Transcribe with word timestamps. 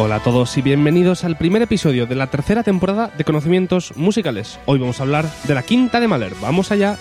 Hola 0.00 0.16
a 0.16 0.22
todos 0.22 0.56
y 0.56 0.62
bienvenidos 0.62 1.24
al 1.24 1.36
primer 1.36 1.60
episodio 1.60 2.06
de 2.06 2.14
la 2.14 2.28
tercera 2.28 2.62
temporada 2.62 3.10
de 3.18 3.24
Conocimientos 3.24 3.94
Musicales. 3.96 4.58
Hoy 4.64 4.78
vamos 4.78 5.00
a 5.00 5.02
hablar 5.02 5.26
de 5.44 5.54
la 5.54 5.62
quinta 5.62 6.00
de 6.00 6.08
Mahler. 6.08 6.32
Vamos 6.40 6.72
allá. 6.72 6.96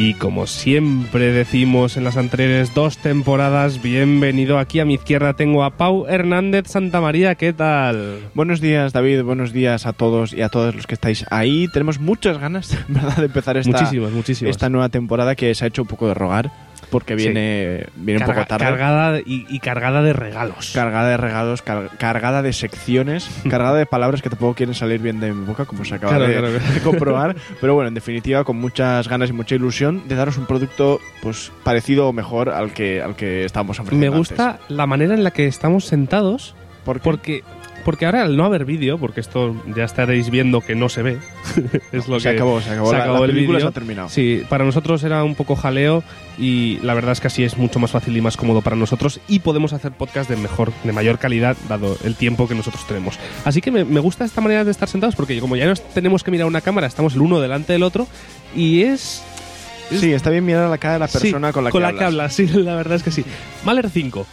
Y 0.00 0.14
como 0.14 0.46
siempre 0.46 1.30
decimos 1.30 1.98
en 1.98 2.04
las 2.04 2.16
anteriores 2.16 2.72
dos 2.72 2.96
temporadas, 2.96 3.82
bienvenido 3.82 4.58
aquí 4.58 4.80
a 4.80 4.86
mi 4.86 4.94
izquierda 4.94 5.34
tengo 5.34 5.62
a 5.62 5.76
Pau 5.76 6.06
Hernández 6.08 6.68
Santamaría, 6.68 7.34
¿qué 7.34 7.52
tal? 7.52 8.30
Buenos 8.32 8.62
días 8.62 8.94
David, 8.94 9.22
buenos 9.24 9.52
días 9.52 9.84
a 9.84 9.92
todos 9.92 10.32
y 10.32 10.40
a 10.40 10.48
todos 10.48 10.74
los 10.74 10.86
que 10.86 10.94
estáis 10.94 11.26
ahí. 11.30 11.68
Tenemos 11.74 12.00
muchas 12.00 12.38
ganas, 12.38 12.78
¿verdad?, 12.88 13.18
de 13.18 13.26
empezar 13.26 13.58
esta, 13.58 13.72
muchísimas, 13.72 14.10
muchísimas. 14.12 14.52
esta 14.52 14.70
nueva 14.70 14.88
temporada 14.88 15.34
que 15.34 15.54
se 15.54 15.66
ha 15.66 15.68
hecho 15.68 15.82
un 15.82 15.88
poco 15.88 16.08
de 16.08 16.14
rogar 16.14 16.50
porque 16.90 17.14
viene, 17.14 17.86
viene 17.96 18.20
un 18.20 18.26
Carga- 18.26 18.34
poco 18.34 18.46
tarde. 18.46 18.64
Cargada 18.66 19.18
y, 19.20 19.46
y 19.48 19.58
cargada 19.60 20.02
de 20.02 20.12
regalos. 20.12 20.72
Cargada 20.74 21.08
de 21.10 21.16
regalos, 21.16 21.62
car- 21.62 21.90
cargada 21.98 22.42
de 22.42 22.52
secciones, 22.52 23.30
cargada 23.50 23.76
de 23.78 23.86
palabras 23.86 24.22
que 24.22 24.28
tampoco 24.30 24.54
quieren 24.54 24.74
salir 24.74 25.00
bien 25.00 25.20
de 25.20 25.32
mi 25.32 25.44
boca, 25.46 25.64
como 25.64 25.84
se 25.84 25.94
acaba 25.94 26.16
Claro, 26.16 26.26
de, 26.28 26.32
claro, 26.38 26.52
de 26.74 26.80
comprobar. 26.84 27.36
Pero 27.60 27.74
bueno, 27.74 27.88
en 27.88 27.94
definitiva, 27.94 28.44
con 28.44 28.56
muchas 28.56 29.08
ganas 29.08 29.30
y 29.30 29.32
mucha 29.32 29.54
ilusión 29.54 30.06
de 30.08 30.14
daros 30.14 30.36
un 30.36 30.46
producto 30.46 31.00
pues 31.22 31.52
parecido 31.62 32.08
o 32.08 32.12
mejor 32.12 32.50
al 32.50 32.72
que, 32.72 33.00
al 33.02 33.16
que 33.16 33.44
estábamos 33.44 33.78
ofreciendo 33.80 34.10
Me 34.12 34.18
gusta 34.18 34.58
la 34.68 34.86
manera 34.86 35.14
en 35.14 35.24
la 35.24 35.30
que 35.30 35.46
estamos 35.46 35.84
sentados 35.86 36.54
antes. 36.54 36.60
¿Por 36.84 37.00
porque 37.00 37.44
porque 37.84 38.06
ahora 38.06 38.22
al 38.22 38.36
no 38.36 38.44
haber 38.44 38.64
vídeo, 38.64 38.98
porque 38.98 39.20
esto 39.20 39.54
ya 39.76 39.84
estaréis 39.84 40.30
viendo 40.30 40.60
que 40.60 40.74
no 40.74 40.88
se 40.88 41.02
ve, 41.02 41.18
es 41.92 42.08
lo 42.08 42.20
se 42.20 42.30
que 42.30 42.36
acabó, 42.36 42.60
se 42.60 42.70
acabó. 42.70 42.90
se 42.90 42.96
la, 42.96 43.02
acabó 43.02 43.18
la 43.20 43.24
el 43.26 43.30
película 43.32 43.58
vídeo. 43.58 43.68
se 43.68 43.70
ha 43.70 43.74
terminado. 43.74 44.08
Sí, 44.08 44.42
para 44.48 44.64
nosotros 44.64 45.02
era 45.04 45.24
un 45.24 45.34
poco 45.34 45.56
jaleo 45.56 46.02
y 46.38 46.78
la 46.82 46.94
verdad 46.94 47.12
es 47.12 47.20
que 47.20 47.26
así 47.26 47.44
es 47.44 47.56
mucho 47.58 47.78
más 47.78 47.90
fácil 47.90 48.16
y 48.16 48.20
más 48.20 48.36
cómodo 48.36 48.62
para 48.62 48.76
nosotros 48.76 49.20
y 49.28 49.40
podemos 49.40 49.72
hacer 49.72 49.92
podcast 49.92 50.28
de 50.30 50.36
mejor, 50.36 50.72
de 50.84 50.92
mayor 50.92 51.18
calidad 51.18 51.56
dado 51.68 51.96
el 52.04 52.14
tiempo 52.16 52.48
que 52.48 52.54
nosotros 52.54 52.86
tenemos. 52.86 53.18
Así 53.44 53.60
que 53.60 53.70
me, 53.70 53.84
me 53.84 54.00
gusta 54.00 54.24
esta 54.24 54.40
manera 54.40 54.64
de 54.64 54.70
estar 54.70 54.88
sentados 54.88 55.16
porque 55.16 55.38
como 55.40 55.56
ya 55.56 55.66
no 55.66 55.74
tenemos 55.94 56.22
que 56.24 56.30
mirar 56.30 56.46
una 56.46 56.60
cámara, 56.60 56.86
estamos 56.86 57.14
el 57.14 57.20
uno 57.20 57.40
delante 57.40 57.72
del 57.72 57.82
otro 57.82 58.06
y 58.54 58.82
es 58.82 59.22
Sí, 59.90 60.12
está 60.12 60.30
bien 60.30 60.44
mirar 60.44 60.66
a 60.66 60.68
la 60.68 60.78
cara 60.78 60.94
de 60.94 60.98
la 61.00 61.08
persona 61.08 61.48
Sí, 61.48 61.52
con 61.52 61.64
la 61.64 61.70
que 61.72 61.76
hablas. 61.78 62.02
hablas. 62.02 62.32
Sí, 62.36 62.46
la 62.46 62.76
verdad 62.76 62.94
es 62.96 63.02
que 63.02 63.10
sí. 63.10 63.24
Mahler 63.64 63.90
5. 63.90 64.24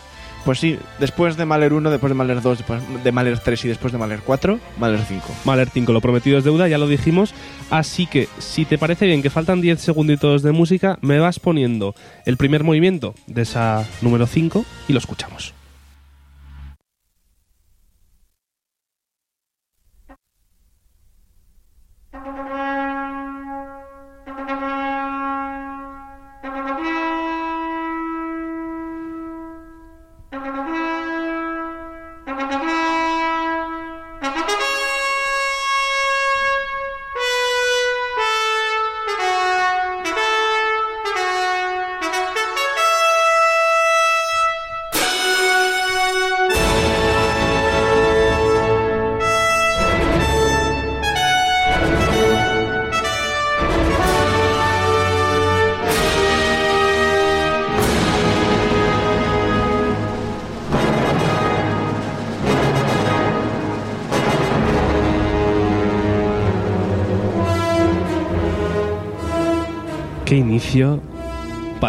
Pues 0.46 0.60
sí, 0.60 0.80
después 1.00 1.36
de 1.36 1.46
Mahler 1.46 1.74
1, 1.74 1.90
después 1.92 2.10
de 2.10 2.14
Mahler 2.16 2.42
2, 2.42 2.58
después 2.60 2.82
de 3.04 3.12
Mahler 3.12 3.40
3 3.40 3.66
y 3.66 3.68
después 3.68 3.92
de 3.92 4.00
Mahler 4.00 4.22
4, 4.26 4.60
Mahler 4.80 5.02
5. 5.02 5.26
Mahler 5.46 5.70
5, 5.70 5.92
lo 5.92 6.02
prometido 6.02 6.38
es 6.38 6.44
deuda, 6.44 6.68
ya 6.68 6.78
lo 6.78 6.88
dijimos. 6.88 7.34
Así 7.70 8.08
que, 8.08 8.30
si 8.40 8.66
te 8.66 8.78
parece 8.78 9.06
bien 9.06 9.22
que 9.22 9.30
faltan 9.30 9.62
10 9.62 9.82
segunditos 9.82 10.44
de 10.44 10.52
música, 10.54 10.98
me 11.02 11.20
vas 11.20 11.40
poniendo 11.40 11.96
el 12.26 12.38
primer 12.38 12.64
movimiento 12.64 13.14
de 13.28 13.42
esa 13.42 13.86
número 14.02 14.26
5 14.26 14.66
y 14.88 14.94
lo 14.94 15.00
escuchamos. 15.00 15.57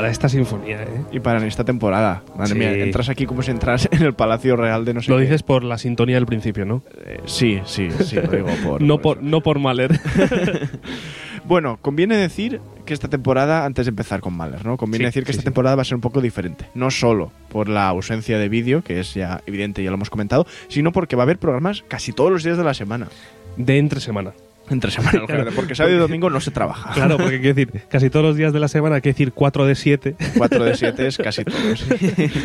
Para 0.09 0.13
esta 0.13 0.29
sinfonía, 0.31 0.83
¿eh? 0.85 1.03
Y 1.13 1.21
para 1.21 1.47
esta 1.47 1.65
temporada. 1.65 2.23
Madre 2.35 2.53
Sí. 2.55 2.59
mía, 2.59 2.73
entras 2.73 3.11
aquí 3.11 3.27
como 3.27 3.43
si 3.43 3.51
entras 3.51 3.89
en 3.93 4.03
el 4.03 4.15
Palacio 4.15 4.57
Real 4.57 4.85
de 4.87 4.95
no 4.95 5.03
sé 5.03 5.11
Lo 5.11 5.19
qué. 5.19 5.25
dices 5.25 5.43
por 5.43 5.65
la 5.65 5.77
sintonía 5.77 6.15
del 6.17 6.25
principio, 6.25 6.65
¿no? 6.65 6.83
Eh, 7.05 7.21
sí, 7.27 7.61
sí, 7.67 7.89
sí, 7.91 8.17
lo 8.17 8.23
digo 8.31 8.49
por... 8.65 8.81
no, 8.83 8.99
por 8.99 9.23
no 9.23 9.43
por 9.43 9.59
Mahler. 9.59 9.99
Bueno, 11.45 11.79
conviene 11.81 12.17
decir 12.17 12.61
que 12.85 12.93
esta 12.93 13.09
temporada, 13.09 13.65
antes 13.65 13.87
de 13.87 13.91
empezar 13.91 14.21
con 14.21 14.37
Mahler, 14.37 14.67
¿no? 14.67 14.77
Conviene 14.77 15.05
Sí, 15.05 15.07
decir 15.07 15.25
que 15.25 15.33
sí, 15.33 15.37
esta 15.39 15.43
sí. 15.43 15.45
temporada 15.47 15.77
va 15.77 15.83
a 15.83 15.85
ser 15.85 15.95
un 15.95 16.03
poco 16.03 16.21
diferente. 16.21 16.67
No 16.75 16.91
solo 16.91 17.33
por 17.49 17.69
la 17.71 17.89
ausencia 17.89 18.39
de 18.39 18.49
vídeo, 18.51 18.83
que 18.83 19.01
es 19.01 19.15
ya 19.15 19.41
evidente, 19.47 19.83
ya 19.83 19.89
lo 19.91 19.95
hemos 19.97 20.11
comentado, 20.11 20.47
sino 20.69 20.93
porque 20.93 21.17
va 21.17 21.23
a 21.23 21.25
haber 21.25 21.39
programas 21.39 21.85
casi 21.89 22.13
todos 22.13 22.31
los 22.31 22.43
días 22.45 22.59
de 22.59 22.65
la 22.65 22.75
semana. 22.75 23.09
de 23.57 23.79
entre 23.79 24.01
semana. 24.01 24.33
Entre 24.71 24.91
semana, 24.91 25.23
Claro. 25.27 25.51
porque 25.55 25.75
sábado 25.75 25.95
y 25.97 25.99
domingo 25.99 26.31
no 26.31 26.41
se 26.41 26.51
trabaja. 26.51 26.93
Claro, 26.93 27.17
porque 27.17 27.41
quiero 27.41 27.55
decir, 27.55 27.83
casi 27.89 28.11
todos 28.11 28.25
los 28.25 28.37
días 28.37 28.53
de 28.53 28.61
la 28.61 28.69
semana, 28.69 28.97
hay 28.97 29.01
que 29.03 29.11
decir 29.11 29.33
4 29.33 29.67
de 29.67 29.75
7. 29.75 30.17
4 30.37 30.65
de 30.65 30.75
7 30.77 31.07
es 31.07 31.19
casi 31.19 31.45
todos. 31.45 31.87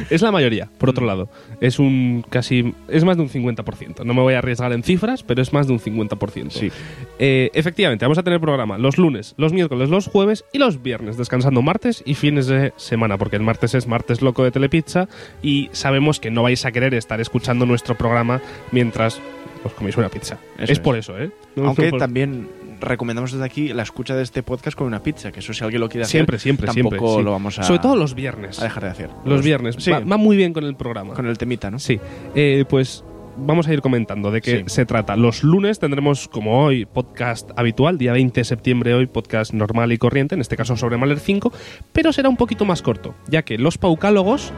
Es 0.10 0.22
la 0.22 0.32
mayoría, 0.32 0.70
por 0.78 0.90
otro 0.90 1.06
lado. 1.06 1.30
Es 1.62 1.80
un 1.80 2.26
casi. 2.30 2.74
Es 2.88 3.04
más 3.04 3.18
de 3.18 3.24
un 3.24 3.30
50%. 3.30 4.04
No 4.06 4.14
me 4.14 4.22
voy 4.22 4.34
a 4.36 4.40
arriesgar 4.40 4.72
en 4.74 4.84
cifras, 4.84 5.24
pero 5.24 5.42
es 5.42 5.54
más 5.54 5.68
de 5.68 5.74
un 5.74 5.80
50%. 5.80 6.50
Sí. 6.52 6.72
Eh, 7.20 7.50
efectivamente, 7.54 8.06
vamos 8.06 8.18
a 8.18 8.24
tener 8.24 8.40
programa 8.40 8.78
los 8.78 8.98
lunes, 8.98 9.34
los 9.38 9.54
miércoles, 9.54 9.90
los 9.90 10.08
jueves 10.08 10.46
y 10.54 10.58
los 10.60 10.82
viernes, 10.82 11.18
descansando 11.18 11.62
martes 11.62 12.04
y 12.06 12.14
fines 12.16 12.48
de 12.48 12.74
semana, 12.78 13.18
porque 13.18 13.36
el 13.36 13.44
martes 13.44 13.74
es 13.76 13.88
martes 13.88 14.22
loco 14.22 14.44
de 14.44 14.52
Telepizza 14.52 15.08
y 15.42 15.70
sabemos 15.74 16.20
que 16.20 16.32
no 16.32 16.44
vais 16.44 16.66
a 16.66 16.72
querer 16.72 16.94
estar 16.94 17.20
escuchando 17.22 17.66
nuestro 17.66 17.96
programa 17.96 18.42
mientras 18.72 19.20
os 19.64 19.74
coméis 19.74 19.98
una 19.98 20.10
pizza. 20.10 20.38
Eso 20.56 20.64
es, 20.64 20.70
es. 20.72 20.80
por 20.80 20.98
eso, 20.98 21.18
¿eh? 21.20 21.32
No- 21.56 21.68
Aunque 21.68 21.90
por- 21.90 22.00
también 22.00 22.50
recomendamos 22.82 23.32
desde 23.32 23.46
aquí 23.46 23.70
la 23.74 23.84
escucha 23.84 24.16
de 24.16 24.24
este 24.24 24.44
podcast 24.44 24.78
con 24.78 24.88
una 24.88 25.02
pizza, 25.02 25.32
que 25.32 25.40
eso 25.40 25.54
si 25.54 25.64
alguien 25.64 25.80
lo 25.80 25.88
quiere 25.90 26.04
hacer, 26.04 26.12
Siempre, 26.12 26.40
siempre, 26.40 26.68
tampoco 26.68 26.90
siempre. 26.98 27.18
sí. 27.18 27.24
lo 27.24 27.32
vamos 27.32 27.60
a, 27.60 27.64
Sobre 27.64 27.80
todo 27.80 27.96
los 27.96 28.14
viernes. 28.14 28.60
a 28.60 28.64
dejar 28.66 28.84
de 28.84 28.90
hacer. 28.90 29.10
Los 29.26 29.42
viernes. 29.44 29.76
Sí, 29.80 29.90
Va, 29.92 30.00
va 30.02 30.18
muy 30.18 30.36
bien 30.36 30.52
con 30.54 30.66
el 30.66 30.76
programa. 30.76 31.14
con 31.14 31.26
el 31.28 31.38
temita, 31.38 31.72
¿no? 31.72 31.80
Sí, 31.80 32.00
eh, 32.36 32.66
pues 32.68 33.04
vamos 33.38 33.68
a 33.68 33.74
ir 33.74 33.82
comentando 33.82 34.30
de 34.32 34.42
qué 34.42 34.58
Sí. 34.60 34.64
se 34.68 34.86
trata. 34.86 35.16
Los 35.16 35.44
lunes 35.44 35.80
tendremos, 35.80 36.28
como 36.28 36.66
hoy, 36.66 36.86
podcast 36.86 37.50
habitual, 37.56 37.98
día 37.98 38.12
20 38.14 38.42
de 38.42 38.46
septiembre 38.46 38.94
hoy, 38.94 39.08
podcast 39.08 39.54
normal 39.54 39.92
y 39.94 39.98
corriente, 39.98 40.36
en 40.36 40.42
este 40.42 40.56
caso 40.58 40.76
sobre 40.76 40.98
Mahler 40.98 41.20
5, 41.20 41.52
pero 41.94 42.12
será 42.14 42.28
un 42.30 42.38
poquito 42.38 42.66
más 42.66 42.82
corto, 42.82 43.16
ya 43.28 43.42
que 43.44 43.58
los 43.58 43.78
paucálogos 43.78 44.52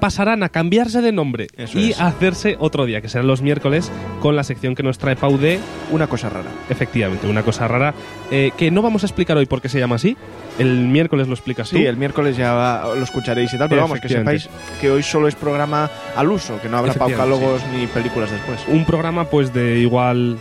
pasarán 0.00 0.42
a 0.42 0.48
cambiarse 0.48 1.00
de 1.02 1.12
nombre 1.12 1.46
Eso 1.56 1.78
y 1.78 1.90
es. 1.90 2.00
a 2.00 2.06
hacerse 2.08 2.56
otro 2.58 2.86
día, 2.86 3.00
que 3.00 3.08
serán 3.08 3.26
los 3.26 3.42
miércoles, 3.42 3.92
con 4.20 4.34
la 4.34 4.42
sección 4.42 4.74
que 4.74 4.82
nos 4.82 4.98
trae 4.98 5.14
Pau 5.16 5.38
de, 5.38 5.60
Una 5.90 6.06
cosa 6.08 6.28
rara. 6.30 6.48
efectivamente, 6.70 7.26
una 7.28 7.42
cosa 7.42 7.68
rara, 7.68 7.94
eh, 8.30 8.50
que 8.56 8.70
no 8.70 8.82
vamos 8.82 9.02
a 9.04 9.06
explicar 9.06 9.36
hoy 9.36 9.46
por 9.46 9.60
qué 9.62 9.68
se 9.68 9.78
llama 9.78 9.96
así, 9.96 10.16
el 10.58 10.88
miércoles 10.88 11.28
lo 11.28 11.34
explicas 11.34 11.70
tú. 11.70 11.76
Sí, 11.76 11.84
el 11.86 11.96
miércoles 11.96 12.36
ya 12.36 12.52
va- 12.54 12.94
lo 12.94 13.02
escucharéis 13.04 13.52
y 13.54 13.58
tal, 13.58 13.68
pero 13.68 13.82
vamos, 13.82 14.00
que 14.00 14.08
sepáis 14.08 14.48
que 14.80 14.90
hoy 14.90 15.02
solo 15.02 15.28
es 15.28 15.34
programa 15.34 15.88
al 16.16 16.30
uso, 16.30 16.60
que 16.60 16.68
no 16.68 16.78
habrá 16.78 16.94
paucálogos 16.94 17.62
ni 17.76 17.86
películas 17.86 18.30
después. 18.30 18.60
un 18.68 18.84
programa 18.84 19.24
pues 19.24 19.52
de 19.54 19.78
igual 19.78 20.38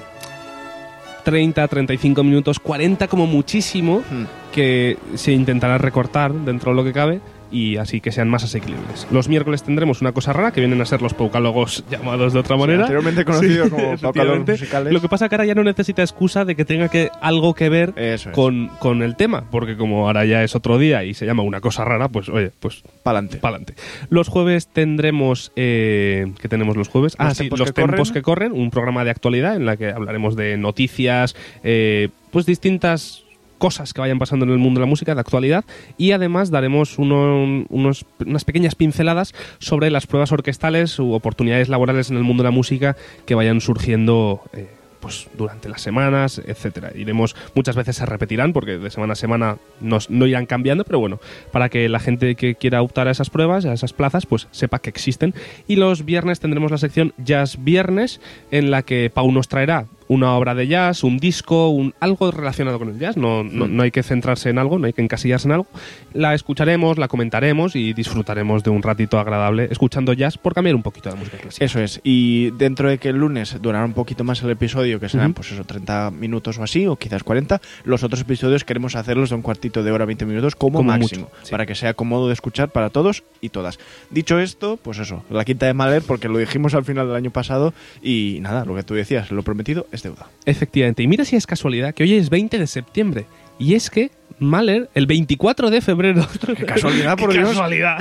30, 1.23 1.67
35 1.67 2.23
minutos, 2.23 2.59
40 2.59 3.07
como 3.07 3.27
muchísimo, 3.27 4.01
Hmm. 4.09 4.23
que 4.53 4.97
se 5.15 5.31
intentará 5.31 5.77
recortar 5.77 6.33
dentro 6.33 6.71
de 6.71 6.75
lo 6.77 6.83
que 6.83 6.93
cabe 6.93 7.19
y 7.51 7.77
así 7.77 8.01
que 8.01 8.11
sean 8.11 8.29
más 8.29 8.43
asequibles. 8.43 9.07
Los 9.11 9.27
miércoles 9.29 9.63
tendremos 9.63 10.01
una 10.01 10.11
cosa 10.11 10.33
rara 10.33 10.51
que 10.51 10.61
vienen 10.61 10.81
a 10.81 10.85
ser 10.85 11.01
los 11.01 11.13
paucálogos 11.13 11.83
llamados 11.91 12.33
de 12.33 12.39
otra 12.39 12.57
manera. 12.57 12.81
anteriormente 12.81 13.25
conocido 13.25 13.65
Sí, 13.65 13.69
como 13.71 13.97
paucálogos 14.01 14.47
musicales. 14.47 14.93
Lo 14.93 15.01
que 15.01 15.09
pasa 15.09 15.29
que 15.29 15.35
ahora 15.35 15.45
ya 15.45 15.55
no 15.55 15.63
necesita 15.63 16.01
excusa 16.01 16.45
de 16.45 16.55
que 16.55 16.65
tenga 16.65 16.89
que 16.89 17.09
algo 17.21 17.53
que 17.53 17.69
ver 17.69 17.93
es. 17.95 18.27
con, 18.27 18.67
con 18.79 19.01
el 19.01 19.15
tema, 19.15 19.45
porque 19.51 19.77
como 19.77 20.07
ahora 20.07 20.25
ya 20.25 20.43
es 20.43 20.55
otro 20.55 20.77
día 20.77 21.03
y 21.03 21.13
se 21.13 21.25
llama 21.25 21.43
una 21.43 21.61
cosa 21.61 21.83
rara, 21.85 22.09
pues 22.09 22.29
oye, 22.29 22.51
pues 22.59 22.83
Pa'lante. 23.03 23.37
para 23.37 23.55
adelante. 23.57 23.73
Los 24.09 24.27
jueves 24.27 24.67
tendremos. 24.67 25.51
Eh, 25.55 26.31
¿Qué 26.41 26.47
tenemos 26.49 26.75
los 26.77 26.87
jueves? 26.89 27.15
ah, 27.17 27.25
Los 27.29 27.33
sí, 27.37 27.43
tiempos 27.43 27.59
los 27.59 27.69
que 27.69 27.81
tempos 27.81 27.97
corren. 28.09 28.13
que 28.13 28.21
corren, 28.21 28.51
un 28.51 28.69
programa 28.71 29.03
de 29.03 29.11
actualidad 29.11 29.55
en 29.55 29.65
la 29.65 29.77
que 29.77 29.89
hablaremos 29.89 30.35
de 30.35 30.57
noticias, 30.57 31.35
eh, 31.63 32.09
pues 32.31 32.45
distintas 32.45 33.23
cosas 33.59 33.93
que 33.93 34.01
vayan 34.01 34.17
pasando 34.17 34.45
en 34.45 34.51
el 34.51 34.57
mundo 34.57 34.79
de 34.79 34.85
la 34.87 34.89
música 34.89 35.13
de 35.13 35.21
actualidad 35.21 35.63
y 35.97 36.13
además 36.13 36.49
daremos 36.49 36.97
uno- 36.97 37.65
unos, 37.69 38.05
unas 38.25 38.43
pequeñas 38.45 38.73
pinceladas 38.73 39.35
sobre 39.59 39.91
las 39.91 40.07
pruebas 40.07 40.31
orquestales 40.31 40.97
u 40.97 41.13
oportunidades 41.13 41.69
laborales 41.69 42.09
en 42.09 42.17
el 42.17 42.23
mundo 42.23 42.41
de 42.41 42.47
la 42.47 42.51
música 42.51 42.95
que 43.27 43.35
vayan 43.35 43.61
surgiendo 43.61 44.41
eh, 44.53 44.67
pues 44.99 45.27
durante 45.37 45.69
las 45.69 45.81
semanas, 45.81 46.41
etcétera. 46.45 46.91
Iremos, 46.93 47.33
muchas 47.55 47.75
veces 47.75 47.95
se 47.95 48.05
repetirán 48.05 48.51
porque 48.51 48.77
de 48.77 48.89
semana 48.89 49.13
a 49.13 49.15
semana 49.15 49.57
nos, 49.79 50.09
no 50.09 50.27
irán 50.27 50.45
cambiando, 50.45 50.83
pero 50.83 50.99
bueno, 50.99 51.19
para 51.53 51.69
que 51.69 51.87
la 51.87 51.99
gente 51.99 52.35
que 52.35 52.55
quiera 52.55 52.81
optar 52.81 53.07
a 53.07 53.11
esas 53.11 53.29
pruebas, 53.29 53.63
a 53.63 53.71
esas 53.71 53.93
plazas, 53.93 54.25
pues 54.25 54.47
sepa 54.51 54.79
que 54.79 54.89
existen. 54.89 55.33
Y 55.67 55.77
los 55.77 56.03
viernes 56.03 56.41
tendremos 56.41 56.71
la 56.71 56.77
sección 56.77 57.13
Jazz 57.17 57.63
Viernes, 57.63 58.19
en 58.51 58.71
la 58.71 58.81
que 58.81 59.09
Pau 59.13 59.31
nos 59.31 59.47
traerá 59.47 59.85
una 60.09 60.33
obra 60.35 60.55
de 60.55 60.67
jazz, 60.67 61.03
un 61.03 61.19
disco, 61.19 61.69
un, 61.69 61.93
algo 61.99 62.31
relacionado 62.31 62.79
con 62.79 62.89
el 62.89 62.99
jazz. 62.99 63.15
No, 63.15 63.43
no, 63.43 63.67
no 63.67 63.83
hay 63.83 63.91
que 63.91 64.03
centrarse 64.03 64.49
en 64.49 64.57
algo, 64.57 64.77
no 64.79 64.87
hay 64.87 64.93
que 64.93 65.01
encasillarse 65.03 65.47
en 65.47 65.53
algo. 65.53 65.67
La 66.13 66.33
escucharemos, 66.33 66.97
la 66.97 67.07
comentaremos 67.07 67.75
y 67.75 67.93
disfrutaremos 67.93 68.63
de 68.63 68.71
un 68.71 68.81
ratito 68.81 69.19
agradable 69.19 69.67
escuchando 69.71 70.11
jazz 70.13 70.37
por 70.37 70.53
cambiar 70.55 70.75
un 70.75 70.81
poquito 70.81 71.09
de 71.09 71.15
música 71.15 71.37
clásica. 71.37 71.63
Eso 71.63 71.79
es. 71.79 72.01
Y 72.03 72.49
dentro 72.51 72.89
de 72.89 72.97
que 72.97 73.09
el 73.09 73.17
lunes 73.17 73.55
durará 73.61 73.85
un 73.85 73.93
poquito 73.93 74.23
más 74.23 74.41
el 74.41 74.49
episodio, 74.49 74.99
que 74.99 75.09
serán 75.09 75.27
Ujú. 75.27 75.35
pues 75.35 75.51
eso, 75.51 75.63
30 75.63 76.09
minutos 76.11 76.57
o 76.57 76.63
así, 76.63 76.87
o 76.87 76.95
quizás 76.95 77.23
40, 77.23 77.61
los 77.83 78.03
otros 78.03 78.21
episodios 78.21 78.63
queremos 78.63 78.95
hacerlos 78.95 79.29
de 79.29 79.35
un 79.35 79.43
cuartito 79.43 79.83
de 79.83 79.91
hora, 79.91 80.05
20 80.05 80.25
minutos 80.25 80.55
como, 80.55 80.79
Como 80.79 80.91
máximo, 80.91 81.25
mucho, 81.25 81.35
sí. 81.43 81.51
para 81.51 81.67
que 81.67 81.75
sea 81.75 81.93
cómodo 81.93 82.27
de 82.27 82.33
escuchar 82.33 82.69
para 82.69 82.89
todos 82.89 83.23
y 83.41 83.49
todas. 83.49 83.77
Dicho 84.09 84.39
esto, 84.39 84.79
pues 84.81 84.97
eso, 84.97 85.23
la 85.29 85.45
quinta 85.45 85.67
de 85.67 85.75
Mahler, 85.75 86.01
porque 86.01 86.27
lo 86.29 86.39
dijimos 86.39 86.73
al 86.73 86.83
final 86.83 87.05
del 87.07 87.15
año 87.15 87.29
pasado, 87.29 87.75
y 88.01 88.39
nada, 88.41 88.65
lo 88.65 88.75
que 88.75 88.81
tú 88.81 88.95
decías, 88.95 89.29
lo 89.29 89.43
prometido 89.43 89.85
es 89.91 89.98
deuda. 90.03 90.29
Efectivamente. 90.45 91.03
Y 91.03 91.07
mira 91.07 91.25
si 91.25 91.35
es 91.35 91.45
casualidad 91.47 91.93
que 91.93 92.03
hoy 92.03 92.13
es 92.15 92.29
20 92.29 92.57
de 92.59 92.67
septiembre. 92.67 93.25
Y 93.57 93.75
es 93.75 93.89
que 93.89 94.11
Mahler, 94.39 94.89
el 94.93 95.05
24 95.05 95.69
de 95.69 95.81
febrero. 95.81 96.25
Qué 96.57 96.65
casualidad, 96.65 97.17
por 97.17 97.31
¡Qué 97.31 97.37
Dios. 97.39 97.49
casualidad! 97.49 97.97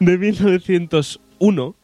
De 0.00 0.18
1901. 0.18 1.74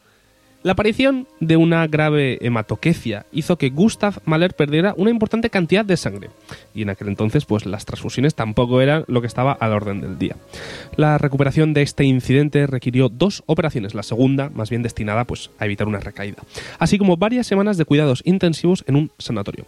La 0.63 0.71
aparición 0.71 1.27
de 1.41 1.57
una 1.57 1.85
grave 1.87 2.37
hematoquecia 2.39 3.25
hizo 3.33 3.57
que 3.57 3.69
Gustav 3.69 4.21
Mahler 4.23 4.55
perdiera 4.55 4.93
una 4.95 5.09
importante 5.09 5.49
cantidad 5.49 5.83
de 5.83 5.97
sangre. 5.97 6.29
Y 6.73 6.83
en 6.83 6.89
aquel 6.89 7.09
entonces, 7.09 7.43
pues 7.43 7.65
las 7.65 7.83
transfusiones 7.83 8.33
tampoco 8.33 8.79
eran 8.79 9.03
lo 9.07 9.19
que 9.19 9.27
estaba 9.27 9.51
al 9.51 9.73
orden 9.73 9.99
del 9.99 10.17
día. 10.17 10.37
La 10.95 11.17
recuperación 11.17 11.73
de 11.73 11.81
este 11.81 12.05
incidente 12.05 12.65
requirió 12.65 13.09
dos 13.09 13.43
operaciones, 13.45 13.93
la 13.93 14.03
segunda 14.03 14.49
más 14.55 14.69
bien 14.69 14.83
destinada 14.83 15.25
pues, 15.25 15.51
a 15.59 15.65
evitar 15.65 15.85
una 15.85 15.99
recaída, 15.99 16.41
así 16.79 16.97
como 16.97 17.17
varias 17.17 17.45
semanas 17.45 17.77
de 17.77 17.83
cuidados 17.83 18.21
intensivos 18.23 18.85
en 18.87 18.95
un 18.95 19.11
sanatorio. 19.17 19.65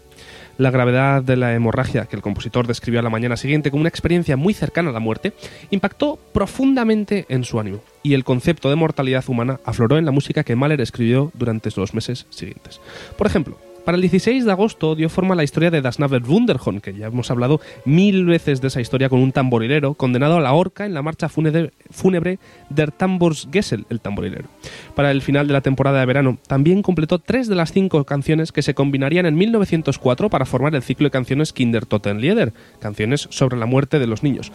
La 0.57 0.71
gravedad 0.71 1.21
de 1.21 1.35
la 1.35 1.53
hemorragia 1.53 2.05
que 2.05 2.15
el 2.15 2.21
compositor 2.21 2.65
describió 2.65 3.01
a 3.01 3.03
la 3.03 3.09
mañana 3.09 3.35
siguiente 3.35 3.71
como 3.71 3.81
una 3.81 3.89
experiencia 3.89 4.37
muy 4.37 4.53
cercana 4.53 4.89
a 4.89 4.93
la 4.93 4.99
muerte 4.99 5.33
impactó 5.69 6.17
profundamente 6.33 7.25
en 7.27 7.43
su 7.43 7.59
ánimo 7.59 7.81
y 8.03 8.13
el 8.13 8.23
concepto 8.23 8.69
de 8.69 8.75
mortalidad 8.75 9.25
humana 9.27 9.59
afloró 9.65 9.97
en 9.97 10.05
la 10.05 10.11
música 10.11 10.43
que 10.43 10.55
Mahler 10.55 10.79
escribió 10.79 11.31
durante 11.33 11.69
los 11.75 11.93
meses 11.93 12.25
siguientes. 12.29 12.79
Por 13.17 13.27
ejemplo, 13.27 13.57
para 13.85 13.95
el 13.95 14.01
16 14.01 14.45
de 14.45 14.51
agosto 14.51 14.95
dio 14.95 15.09
forma 15.09 15.35
la 15.35 15.43
historia 15.43 15.69
de 15.69 15.81
Das 15.81 15.99
Navel 15.99 16.23
Wunderhorn, 16.23 16.81
que 16.81 16.93
ya 16.93 17.05
hemos 17.07 17.29
hablado 17.29 17.61
mil 17.85 18.25
veces 18.25 18.59
de 18.59 18.67
esa 18.67 18.81
historia 18.81 19.09
con 19.09 19.19
un 19.19 19.31
tamborilero 19.31 19.93
condenado 19.93 20.37
a 20.37 20.41
la 20.41 20.53
horca 20.53 20.85
en 20.85 20.95
la 20.95 21.03
marcha 21.03 21.29
fúnebre, 21.29 22.39
Der 22.69 22.91
Tamborsgessel, 22.91 23.85
el 23.89 24.01
tamborilero. 24.01 24.49
Para 24.95 25.11
el 25.11 25.21
final 25.21 25.47
de 25.47 25.53
la 25.53 25.61
temporada 25.61 25.99
de 25.99 26.05
verano, 26.07 26.39
también 26.47 26.81
completó 26.81 27.19
tres 27.19 27.47
de 27.47 27.55
las 27.55 27.71
cinco 27.71 28.03
canciones 28.05 28.51
que 28.51 28.63
se 28.63 28.73
combinarían 28.73 29.27
en 29.27 29.35
1904 29.35 30.29
para 30.29 30.45
formar 30.45 30.73
el 30.73 30.81
ciclo 30.81 31.05
de 31.05 31.11
canciones 31.11 31.53
Kindertotenlieder, 31.53 32.53
canciones 32.79 33.27
sobre 33.29 33.57
la 33.57 33.67
muerte 33.67 33.99
de 33.99 34.07
los 34.07 34.23
niños. 34.23 34.51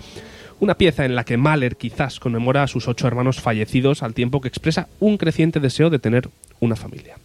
Una 0.58 0.74
pieza 0.74 1.04
en 1.04 1.14
la 1.14 1.24
que 1.24 1.36
Mahler 1.36 1.76
quizás 1.76 2.18
conmemora 2.18 2.64
a 2.64 2.68
sus 2.68 2.88
ocho 2.88 3.06
hermanos 3.06 3.40
fallecidos 3.40 4.02
al 4.02 4.12
tiempo 4.12 4.40
que 4.40 4.48
expresa 4.48 4.88
un 4.98 5.16
creciente 5.16 5.60
deseo 5.60 5.88
de 5.88 6.00
tener 6.00 6.28
una 6.58 6.76
familia. 6.76 7.16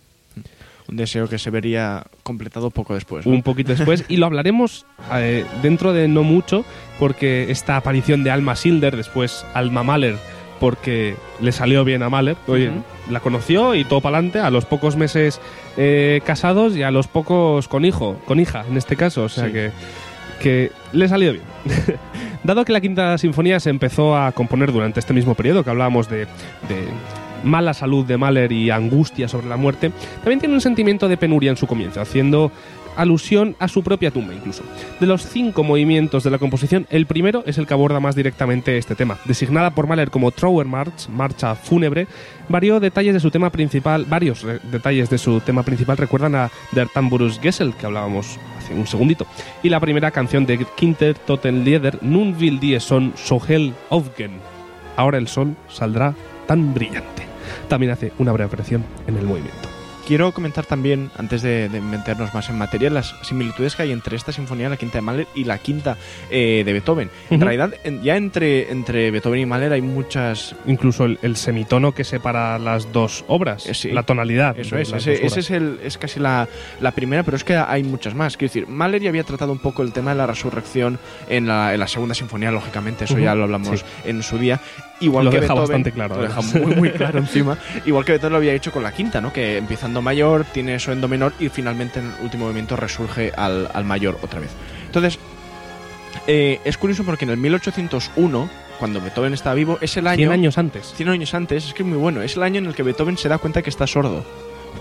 Un 0.90 0.98
deseo 0.98 1.28
que 1.28 1.40
se 1.40 1.50
vería 1.50 2.04
completado 2.24 2.70
poco 2.70 2.94
después. 2.94 3.26
¿no? 3.26 3.34
un 3.34 3.42
poquito 3.44 3.74
después 3.74 4.06
y 4.08 4.18
lo 4.18 4.28
hablaremos 4.28 4.86
eh, 5.14 5.44
dentro 5.64 5.94
de 5.94 6.08
no 6.08 6.24
mucho 6.24 6.64
porque 7.00 7.50
esta 7.50 7.76
aparición 7.78 8.24
de 8.24 8.32
Alma 8.32 8.56
Silder, 8.56 8.96
después 8.96 9.46
Alma 9.54 9.84
Mahler, 9.84 10.16
porque 10.60 11.16
le 11.42 11.52
salió 11.52 11.84
bien 11.84 12.04
a 12.04 12.10
Mahler, 12.10 12.38
oye, 12.48 12.72
la 13.10 13.20
conoció 13.20 13.76
y 13.76 13.84
todo 13.84 14.00
para 14.02 14.18
adelante, 14.18 14.40
a 14.40 14.50
los 14.52 14.66
pocos 14.66 14.96
meses 14.96 15.42
eh, 15.76 16.22
casados 16.26 16.76
y 16.78 16.84
a 16.84 16.92
los 16.92 17.08
pocos 17.08 17.68
con 17.68 17.84
hijo, 17.84 18.18
con 18.26 18.40
hija 18.40 18.64
en 18.70 18.78
este 18.78 18.96
caso, 18.96 19.24
o 19.24 19.30
sea 19.30 19.48
Sí. 19.48 19.52
que, 19.54 19.72
que 20.40 20.72
le 20.94 21.08
salió 21.10 21.32
bien. 21.34 21.44
Dado 22.44 22.64
que 22.64 22.72
la 22.74 22.80
quinta 22.80 23.18
sinfonía 23.18 23.60
se 23.60 23.72
empezó 23.72 24.16
a 24.16 24.32
componer 24.32 24.72
durante 24.72 25.00
este 25.00 25.14
mismo 25.14 25.34
periodo 25.34 25.64
que 25.64 25.72
hablábamos 25.72 26.08
de, 26.10 26.20
de 26.20 26.86
mala 27.44 27.74
salud 27.74 28.06
de 28.06 28.18
Mahler 28.18 28.52
y 28.52 28.70
angustia 28.70 29.28
sobre 29.28 29.48
la 29.48 29.58
muerte, 29.58 29.92
también 30.18 30.40
tiene 30.40 30.56
un 30.56 30.62
sentimiento 30.62 31.08
de 31.08 31.18
penuria 31.18 31.52
en 31.52 31.58
su 31.58 31.68
comienzo, 31.68 32.02
haciendo 32.02 32.52
alusión 32.96 33.56
a 33.60 33.68
su 33.68 33.84
propia 33.84 34.12
tumba 34.12 34.34
incluso. 34.34 34.64
De 35.00 35.06
los 35.06 35.28
cinco 35.28 35.64
movimientos 35.64 36.24
de 36.24 36.32
la 36.32 36.38
composición, 36.38 36.88
el 36.90 37.06
primero 37.06 37.44
es 37.46 37.58
el 37.58 37.68
que 37.68 37.74
aborda 37.74 38.00
más 38.00 38.16
directamente 38.16 38.78
este 38.78 38.96
tema. 38.96 39.18
Designada 39.26 39.72
por 39.72 39.88
Mahler 39.88 40.10
como 40.12 40.32
Trauermarsch, 40.32 41.10
marcha 41.10 41.56
fúnebre, 41.56 42.08
varios 42.48 42.82
detalles 42.82 43.14
de 43.14 43.20
su 43.20 43.32
tema 43.32 43.50
principal, 43.50 44.06
varios 44.06 44.46
detalles 44.72 45.10
de 45.10 45.18
su 45.18 45.42
tema 45.42 45.64
principal 45.64 45.98
recuerdan 45.98 46.36
a 46.36 46.52
Der 46.72 46.88
Tamburus-Gessel, 46.88 47.74
que 47.76 47.86
hablábamos 47.86 48.40
hace 48.58 48.74
un 48.74 48.88
segundito, 48.88 49.28
y 49.62 49.70
la 49.70 49.80
primera 49.80 50.12
canción 50.12 50.46
de 50.46 50.66
Kinter 50.78 51.16
Totenlieder, 51.16 52.00
Nun 52.02 52.36
will 52.40 52.60
die 52.60 52.80
Sonne 52.80 53.12
so 53.16 53.42
hell 53.46 53.74
aufgehen. 53.90 54.40
Ahora 54.96 55.18
el 55.18 55.28
sol 55.28 55.56
saldrá 55.68 56.16
tan 56.48 56.74
brillante. 56.74 57.24
También 57.68 57.92
hace 57.92 58.12
una 58.20 58.32
breve 58.32 58.48
aparición 58.48 58.84
en 59.08 59.18
el 59.18 59.26
movimiento. 59.26 59.75
Quiero 60.06 60.32
comentar 60.34 60.68
también, 60.68 61.10
antes 61.18 61.42
de, 61.42 61.68
de 61.68 61.82
meternos 61.82 62.32
más 62.32 62.48
en 62.50 62.60
materia, 62.60 62.92
las 62.92 63.16
similitudes 63.24 63.76
que 63.76 63.82
hay 63.82 63.92
entre 63.92 64.16
esta 64.16 64.32
sinfonía, 64.32 64.70
la 64.70 64.78
quinta 64.78 65.00
de 65.00 65.02
Mahler, 65.02 65.28
y 65.34 65.46
la 65.46 65.58
quinta 65.58 65.98
eh, 66.30 66.62
de 66.64 66.74
Beethoven. 66.74 67.10
En 67.32 67.38
Ujú. 67.38 67.44
realidad, 67.46 67.74
en- 67.84 68.04
ya 68.04 68.16
entre, 68.16 68.72
entre 68.72 69.10
Beethoven 69.10 69.40
y 69.40 69.46
Mahler 69.48 69.74
hay 69.74 69.82
muchas... 69.82 70.56
Incluso 70.68 71.06
el, 71.06 71.18
el 71.24 71.36
semitono 71.36 71.92
que 71.94 72.04
separa 72.04 72.60
las 72.60 72.92
dos 72.94 73.26
obras, 73.28 73.66
Eh, 73.66 73.74
sí. 73.74 73.90
la 73.92 74.04
tonalidad. 74.04 74.60
Eso 74.60 74.78
es, 74.78 74.94
ese, 74.94 75.26
ese 75.26 75.40
es, 75.40 75.50
el, 75.50 75.80
es 75.84 75.98
casi 75.98 76.20
la, 76.20 76.48
la 76.82 76.92
primera, 76.92 77.24
pero 77.24 77.36
es 77.36 77.44
que 77.44 77.56
hay 77.56 77.82
muchas 77.82 78.14
más. 78.14 78.38
Quiero 78.38 78.52
decir, 78.54 78.68
Mahler 78.68 79.02
ya 79.02 79.10
había 79.10 79.24
tratado 79.24 79.52
un 79.52 79.60
poco 79.60 79.82
el 79.82 79.92
tema 79.92 80.12
de 80.12 80.18
la 80.18 80.28
resurrección 80.28 81.00
en 81.30 81.48
la, 81.48 81.74
en 81.74 81.80
la 81.80 81.88
segunda 81.88 82.14
sinfonía, 82.14 82.52
lógicamente, 82.52 83.06
eso 83.06 83.16
Ujú, 83.16 83.24
ya 83.24 83.34
lo 83.34 83.46
hablamos 83.46 83.80
sí. 83.80 83.86
en 84.06 84.22
su 84.22 84.38
día. 84.38 84.60
Igual 85.02 85.26
Lo 85.26 85.32
que 85.32 85.42
deja 85.42 85.54
Beethoven, 85.56 85.84
bastante 85.84 85.92
claro, 85.92 86.16
Lo 86.16 86.22
deja 86.22 86.42
muy, 86.42 86.76
muy 86.76 86.90
claro 86.92 87.18
encima. 87.20 87.58
Igual 87.88 88.06
que 88.06 88.12
Beethoven 88.14 88.32
lo 88.34 88.38
había 88.38 88.54
hecho 88.54 88.72
con 88.72 88.84
la 88.84 88.92
quinta, 88.94 89.20
¿no? 89.20 89.34
Que 89.34 89.58
empieza 89.58 89.88
mayor, 90.02 90.46
tiene 90.46 90.76
eso 90.76 90.92
en 90.92 91.02
do 91.02 91.08
menor 91.08 91.34
y 91.40 91.50
finalmente 91.50 92.00
en 92.00 92.08
el 92.08 92.24
último 92.24 92.46
movimiento 92.46 92.76
resurge 92.76 93.32
al, 93.36 93.70
al 93.74 93.86
mayor 93.86 94.18
otra 94.22 94.40
vez. 94.40 94.52
Entonces, 94.86 95.20
eh, 96.28 96.60
es 96.64 96.78
curioso 96.78 97.04
porque 97.04 97.26
en 97.26 97.32
el 97.32 97.38
1801, 97.38 98.50
cuando 98.80 99.02
Beethoven 99.02 99.34
estaba 99.34 99.56
vivo, 99.56 99.78
es 99.82 99.96
el 99.98 100.08
año... 100.08 100.30
100 100.30 100.32
años 100.32 100.58
antes. 100.58 100.94
100 100.96 101.10
años 101.10 101.34
antes, 101.34 101.68
es 101.68 101.74
que 101.74 101.84
es 101.84 101.90
muy 101.90 101.98
bueno. 101.98 102.22
Es 102.22 102.36
el 102.38 102.44
año 102.44 102.60
en 102.60 102.66
el 102.68 102.76
que 102.76 102.84
Beethoven 102.84 103.18
se 103.18 103.30
da 103.30 103.38
cuenta 103.38 103.62
que 103.62 103.70
está 103.70 103.88
sordo. 103.88 104.26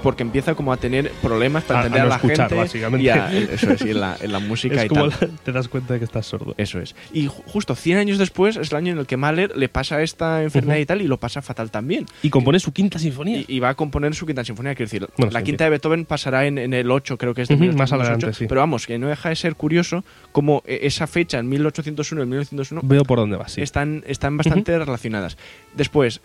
Porque 0.03 0.23
empieza 0.23 0.55
como 0.55 0.73
a 0.73 0.77
tener 0.77 1.11
problemas 1.23 1.65
para 1.65 1.81
A- 1.81 1.83
entender 1.87 2.01
a, 2.03 2.05
no 2.05 2.09
la 2.11 2.17
escuchar, 2.17 2.37
gente. 2.49 2.55
básicamente. 2.57 3.05
Y 3.05 3.09
a- 3.09 3.33
eso 3.33 3.71
es, 3.73 3.81
y 3.83 3.91
en 3.91 4.01
la, 4.01 4.17
en 4.21 4.33
la 4.33 4.39
música 4.41 4.75
Es 4.77 4.85
y 4.85 4.89
como 4.89 5.09
tal. 5.09 5.31
la- 5.31 5.37
te 5.45 5.53
das 5.53 5.69
cuenta 5.69 5.95
de 5.95 6.01
que 6.01 6.05
estás 6.05 6.27
sordo. 6.27 6.55
Eso 6.59 6.79
es. 6.81 6.95
Y 7.13 7.27
ju- 7.29 7.43
justo 7.47 7.75
100 7.75 7.99
años 7.99 8.19
después 8.19 8.57
es 8.57 8.71
el 8.71 8.77
año 8.77 8.93
en 8.93 8.99
el 8.99 9.07
que 9.07 9.17
Mahler 9.17 9.57
le 9.57 9.69
pasa 9.69 10.03
esta 10.03 10.43
enfermedad 10.43 10.79
y 10.79 10.87
tal 10.87 11.01
y 11.03 11.07
lo 11.07 11.19
pasa 11.19 11.41
fatal 11.43 11.71
también. 11.71 12.07
Y 12.23 12.31
compone 12.31 12.59
su 12.61 12.73
quinta 12.73 12.99
sinfonía. 12.99 13.39
Y, 13.39 13.45
y 13.49 13.61
va 13.61 13.71
a 13.71 13.75
componer 13.75 14.15
su 14.15 14.27
quinta 14.27 14.45
sinfonía. 14.45 14.75
Quiero 14.75 14.87
decir, 14.91 15.09
Bueno, 15.17 15.33
la 15.33 15.39
sí, 15.41 15.45
quinta 15.47 15.65
de 15.65 15.71
Beethoven 15.71 16.05
pasará 16.05 16.47
en, 16.47 16.59
en 16.59 16.75
el 16.75 16.91
8, 16.91 17.17
creo 17.17 17.35
que 17.35 17.43
es 17.43 17.49
de 17.49 17.55
Ujú, 17.55 17.65
más 17.65 17.91
1808, 17.93 18.03
adelante, 18.03 18.39
sí. 18.39 18.47
Pero 18.49 18.61
vamos, 18.61 18.87
que 18.87 18.99
no 18.99 19.09
deja 19.09 19.29
de 19.31 19.37
ser 19.37 19.55
curioso 19.57 20.05
como 20.33 20.63
eh, 20.67 20.81
esa 20.83 21.07
fecha, 21.07 21.39
en 21.39 21.49
1801 21.49 22.23
y 22.23 22.27
1901, 22.27 22.81
Veo 22.85 23.05
por 23.05 23.19
dónde 23.19 23.37
vas, 23.37 23.53
sí. 23.53 23.63
están, 23.63 24.05
están 24.07 24.37
bastante 24.37 24.79
relacionadas. 24.79 25.37
Después, 25.75 26.21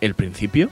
el 0.00 0.14
principio 0.14 0.70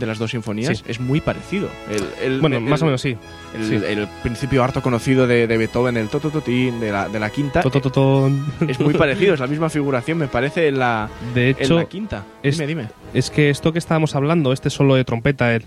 de 0.00 0.06
las 0.06 0.18
dos 0.18 0.30
sinfonías 0.32 0.78
Sí. 0.78 0.84
es 0.88 0.98
muy 0.98 1.20
parecido. 1.20 1.68
El, 1.88 2.32
el- 2.32 2.40
Bueno, 2.40 2.56
el- 2.56 2.64
más 2.64 2.82
o 2.82 2.86
menos 2.86 3.00
sí. 3.00 3.16
El, 3.54 3.64
sí. 3.68 3.74
el 3.86 4.08
principio 4.22 4.64
harto 4.64 4.82
conocido 4.82 5.26
de, 5.28 5.46
de 5.46 5.56
Beethoven, 5.58 5.96
el 5.96 6.08
totototín 6.08 6.80
de 6.80 6.90
la, 6.90 7.08
de 7.08 7.20
la 7.20 7.30
quinta, 7.30 7.60
Totototón. 7.60 8.44
es 8.66 8.80
muy 8.80 8.94
parecido, 8.94 9.34
es 9.34 9.40
la 9.40 9.46
misma 9.46 9.70
figuración, 9.70 10.18
me 10.18 10.26
parece, 10.26 10.66
en 10.68 10.78
la, 10.78 11.08
De 11.34 11.50
en 11.50 11.56
hecho, 11.60 11.76
la 11.76 11.84
quinta. 11.84 12.24
es- 12.42 12.56
Dime, 12.56 12.66
dime. 12.66 12.88
es 13.14 13.30
que 13.30 13.50
esto 13.50 13.72
que 13.72 13.78
estábamos 13.78 14.14
hablando, 14.16 14.52
este 14.52 14.70
solo 14.70 14.94
de 14.96 15.04
trompeta, 15.04 15.54
el... 15.54 15.64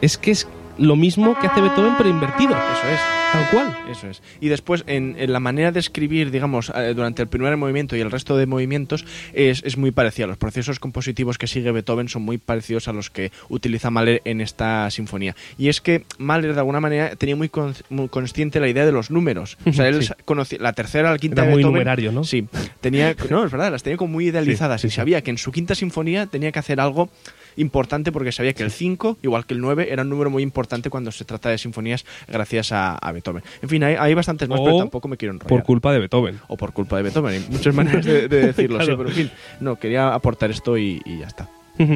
es 0.00 0.18
que 0.18 0.30
es 0.32 0.46
lo 0.78 0.96
mismo 0.96 1.38
que 1.38 1.46
hace 1.46 1.60
Beethoven, 1.60 1.94
pero 1.96 2.08
invertido. 2.08 2.52
Eso 2.52 2.88
es. 2.92 3.00
Tal 3.32 3.50
cual. 3.50 3.76
Eso 3.90 4.08
es. 4.08 4.22
Y 4.40 4.48
después, 4.48 4.84
en, 4.86 5.16
en 5.18 5.32
la 5.32 5.40
manera 5.40 5.72
de 5.72 5.80
escribir, 5.80 6.30
digamos, 6.30 6.70
eh, 6.74 6.92
durante 6.94 7.22
el 7.22 7.28
primer 7.28 7.56
movimiento 7.56 7.96
y 7.96 8.00
el 8.00 8.10
resto 8.10 8.36
de 8.36 8.46
movimientos, 8.46 9.04
es, 9.32 9.62
es 9.64 9.76
muy 9.76 9.90
parecida. 9.90 10.26
Los 10.26 10.36
procesos 10.38 10.78
compositivos 10.78 11.36
que 11.38 11.46
sigue 11.46 11.70
Beethoven 11.72 12.08
son 12.08 12.22
muy 12.22 12.38
parecidos 12.38 12.88
a 12.88 12.92
los 12.92 13.10
que 13.10 13.32
utiliza 13.48 13.90
Mahler 13.90 14.22
en 14.24 14.40
esta 14.40 14.90
sinfonía. 14.90 15.34
Y 15.58 15.68
es 15.68 15.80
que 15.80 16.04
Mahler, 16.18 16.54
de 16.54 16.60
alguna 16.60 16.80
manera, 16.80 17.16
tenía 17.16 17.36
muy, 17.36 17.48
con- 17.48 17.74
muy 17.90 18.08
consciente 18.08 18.60
la 18.60 18.68
idea 18.68 18.86
de 18.86 18.92
los 18.92 19.10
números. 19.10 19.58
O 19.66 19.72
sea, 19.72 19.88
él 19.88 20.02
Sí. 20.04 20.12
conocía 20.24 20.58
la 20.60 20.72
tercera, 20.72 21.10
la 21.10 21.18
quinta 21.18 21.42
Era 21.42 21.46
de 21.48 21.50
muy 21.52 21.58
Beethoven. 21.58 21.74
numerario, 21.74 22.12
¿no? 22.12 22.22
Sí. 22.24 22.46
Tenía, 22.80 23.14
no, 23.30 23.44
es 23.44 23.50
verdad, 23.50 23.72
las 23.72 23.82
tenía 23.82 23.96
como 23.96 24.12
muy 24.12 24.28
idealizadas. 24.28 24.80
Sí, 24.82 24.86
y 24.86 24.90
sí, 24.90 24.96
sabía 24.96 25.22
que 25.22 25.30
en 25.30 25.38
su 25.38 25.50
quinta 25.52 25.74
sinfonía 25.74 26.26
tenía 26.26 26.52
que 26.52 26.58
hacer 26.58 26.80
algo 26.80 27.08
importante 27.56 28.12
porque 28.12 28.32
sabía 28.32 28.52
que 28.52 28.62
el 28.62 28.70
5, 28.70 29.18
igual 29.22 29.46
que 29.46 29.54
el 29.54 29.60
9, 29.60 29.88
era 29.90 30.02
un 30.02 30.08
número 30.10 30.30
muy 30.30 30.42
importante 30.42 30.90
cuando 30.90 31.10
se 31.12 31.24
trata 31.24 31.48
de 31.50 31.58
sinfonías 31.58 32.04
gracias 32.28 32.72
a, 32.72 32.94
a 32.96 33.12
Beethoven. 33.12 33.42
En 33.62 33.68
fin, 33.68 33.82
hay, 33.84 33.96
hay 33.98 34.14
bastantes 34.14 34.48
más, 34.48 34.60
O 34.60 34.64
pero 34.64 34.78
tampoco 34.78 35.08
me 35.08 35.16
quiero 35.16 35.32
enrollar. 35.34 35.48
Por 35.48 35.62
culpa 35.64 35.92
de 35.92 35.98
Beethoven. 36.00 36.40
o 36.48 36.56
por 36.56 36.72
culpa 36.72 36.96
de 36.96 37.02
Beethoven, 37.04 37.32
hay 37.34 37.46
muchas 37.50 37.74
maneras 37.74 38.04
de, 38.04 38.28
de 38.28 38.46
decirlo, 38.46 38.78
sí, 38.80 38.84
Claro. 38.86 38.98
pero 38.98 39.08
en 39.10 39.14
fin, 39.16 39.30
no, 39.60 39.76
quería 39.76 40.14
aportar 40.14 40.50
esto 40.50 40.76
y, 40.78 41.00
y 41.04 41.18
ya 41.18 41.26
está. 41.26 41.48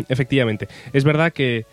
Efectivamente. 0.09 0.69
Es 0.93 1.05
verdad 1.05 1.33
que 1.33 1.65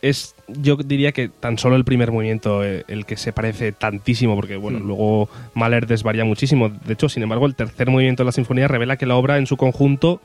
es, 0.00 0.36
yo 0.46 0.76
diría 0.76 1.10
que 1.12 1.28
tan 1.28 1.58
solo 1.58 1.74
el 1.74 1.84
primer 1.84 2.12
movimiento 2.12 2.62
eh, 2.64 2.84
el 2.86 3.04
que 3.04 3.16
se 3.16 3.32
parece 3.32 3.72
tantísimo, 3.72 4.36
porque 4.36 4.56
bueno, 4.56 4.78
Mm. 4.78 4.86
luego 4.86 5.28
Mahler 5.54 5.86
desvaría 5.86 6.24
muchísimo. 6.24 6.68
De 6.68 6.92
hecho, 6.92 7.08
sin 7.08 7.22
embargo, 7.24 7.46
el 7.46 7.56
tercer 7.56 7.90
movimiento 7.90 8.22
de 8.22 8.26
la 8.26 8.32
sinfonía 8.32 8.68
revela 8.68 8.96
que 8.96 9.06
la 9.06 9.16
obra 9.16 9.38
en 9.38 9.46
su 9.46 9.56
conjunto 9.56 10.20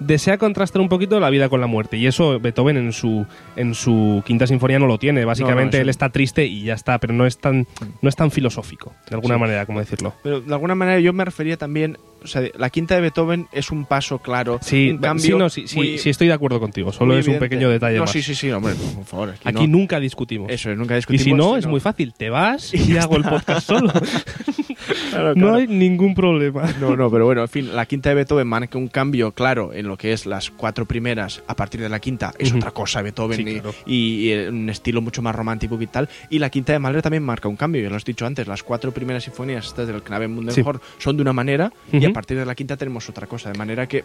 desea 0.00 0.38
contrastar 0.38 0.80
un 0.80 0.88
poquito 0.88 1.18
la 1.20 1.30
vida 1.30 1.48
con 1.48 1.60
la 1.60 1.66
muerte. 1.66 1.96
Y 1.96 2.06
eso 2.06 2.38
Beethoven 2.40 2.76
en 2.76 2.92
su, 2.92 3.26
en 3.56 3.74
su 3.74 4.22
quinta 4.26 4.46
sinfonía 4.46 4.78
no 4.78 4.86
lo 4.86 4.98
tiene. 4.98 5.24
Básicamente 5.24 5.80
él 5.80 5.88
está 5.88 6.08
triste 6.10 6.46
y 6.46 6.62
ya 6.64 6.74
está, 6.74 6.98
pero 6.98 7.12
no 7.14 7.26
es 7.26 7.38
tan, 7.38 7.66
no 8.02 8.08
es 8.08 8.16
tan 8.16 8.30
filosófico, 8.30 8.92
de 9.08 9.16
alguna 9.16 9.34
Sí. 9.34 9.40
manera, 9.40 9.66
como 9.66 9.80
decirlo. 9.80 10.14
Pero 10.22 10.40
de 10.40 10.52
alguna 10.54 10.74
manera 10.74 11.00
yo 11.00 11.12
me 11.12 11.24
refería 11.24 11.56
también, 11.56 11.98
o 12.22 12.26
sea, 12.26 12.42
la 12.56 12.70
quinta 12.70 12.94
de 12.94 13.00
Beethoven 13.00 13.46
es 13.52 13.70
un 13.70 13.84
paso 13.86 14.18
claro, 14.18 14.58
Sí, 14.62 14.90
un 14.90 14.98
cambio 14.98 15.24
sí, 15.24 15.32
no, 15.38 15.48
sí, 15.50 15.68
sí, 15.68 15.76
muy- 15.76 15.98
sí 15.98 16.10
estoy 16.10 16.26
de 16.28 16.32
acuerdo 16.32 16.60
contigo. 16.60 16.92
Solo 16.92 17.16
es 17.18 17.26
un 17.28 17.38
pequeño 17.38 17.68
detalle 17.68 17.96
no, 17.96 18.02
más. 18.02 18.10
sí, 18.10 18.22
sí, 18.22 18.34
sí, 18.34 18.50
hombre, 18.50 18.74
por 18.94 19.04
favor. 19.04 19.34
Aquí, 19.44 19.66
nunca 19.66 20.00
discutimos. 20.00 20.50
Eso 20.50 20.70
es, 20.70 20.78
nunca 20.78 20.94
y 20.94 20.98
discutimos. 20.98 21.24
si 21.24 21.32
no, 21.34 21.56
es 21.56 21.66
muy 21.66 21.80
fácil. 21.80 22.14
Te 22.16 22.30
vas 22.30 22.72
y 22.74 22.96
hago 22.96 23.16
el 23.16 23.24
podcast 23.24 23.66
solo. 23.66 23.92
Claro, 25.10 25.34
No 25.34 25.54
hay 25.54 25.66
ningún 25.66 26.14
problema. 26.14 26.72
No, 26.80 26.96
no, 26.96 27.10
pero 27.10 27.24
bueno, 27.26 27.42
en 27.42 27.48
fin, 27.48 27.74
la 27.74 27.86
quinta 27.86 28.08
de 28.10 28.14
Beethoven 28.16 28.46
marca 28.46 28.78
un 28.78 28.88
cambio 28.88 29.32
claro 29.32 29.72
en 29.72 29.86
lo 29.88 29.96
que 29.96 30.12
es 30.12 30.26
las 30.26 30.50
cuatro 30.50 30.86
primeras. 30.86 31.42
A 31.46 31.54
partir 31.54 31.80
de 31.80 31.88
la 31.88 31.98
quinta 32.00 32.32
es 32.38 32.52
otra 32.52 32.70
cosa 32.70 33.02
Beethoven 33.02 33.36
Sí, 33.38 33.42
y- 33.48 33.52
claro. 33.60 33.74
y, 33.86 34.32
y 34.32 34.46
un 34.48 34.68
estilo 34.70 35.00
mucho 35.00 35.22
más 35.22 35.34
romántico 35.34 35.80
y 35.80 35.86
tal. 35.86 36.08
Y 36.30 36.38
la 36.38 36.50
quinta 36.50 36.72
de 36.72 36.78
Mahler 36.78 37.02
también 37.02 37.22
marca 37.22 37.48
un 37.48 37.56
cambio, 37.56 37.82
ya 37.82 37.90
lo 37.90 37.96
has 37.96 38.04
dicho 38.04 38.26
antes. 38.26 38.46
Las 38.46 38.62
cuatro 38.62 38.92
primeras 38.92 39.24
sinfonías, 39.24 39.66
estas 39.66 39.86
del 39.88 40.02
Knabenmundenchor, 40.02 40.80
son 40.98 41.16
de 41.16 41.22
una 41.22 41.32
manera 41.32 41.72
y 41.92 42.04
a 42.04 42.12
partir 42.12 42.38
de 42.38 42.46
la 42.46 42.54
quinta 42.54 42.76
tenemos 42.76 43.08
otra 43.08 43.26
cosa. 43.26 43.50
De 43.52 43.58
manera 43.58 43.86
que, 43.86 44.04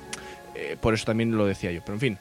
eh, 0.56 0.78
por 0.80 0.94
eso 0.94 1.06
también 1.06 1.36
lo 1.36 1.46
decía 1.46 1.72
yo. 1.72 1.82
Pero 1.82 1.94
en 1.96 2.00
fin, 2.00 2.18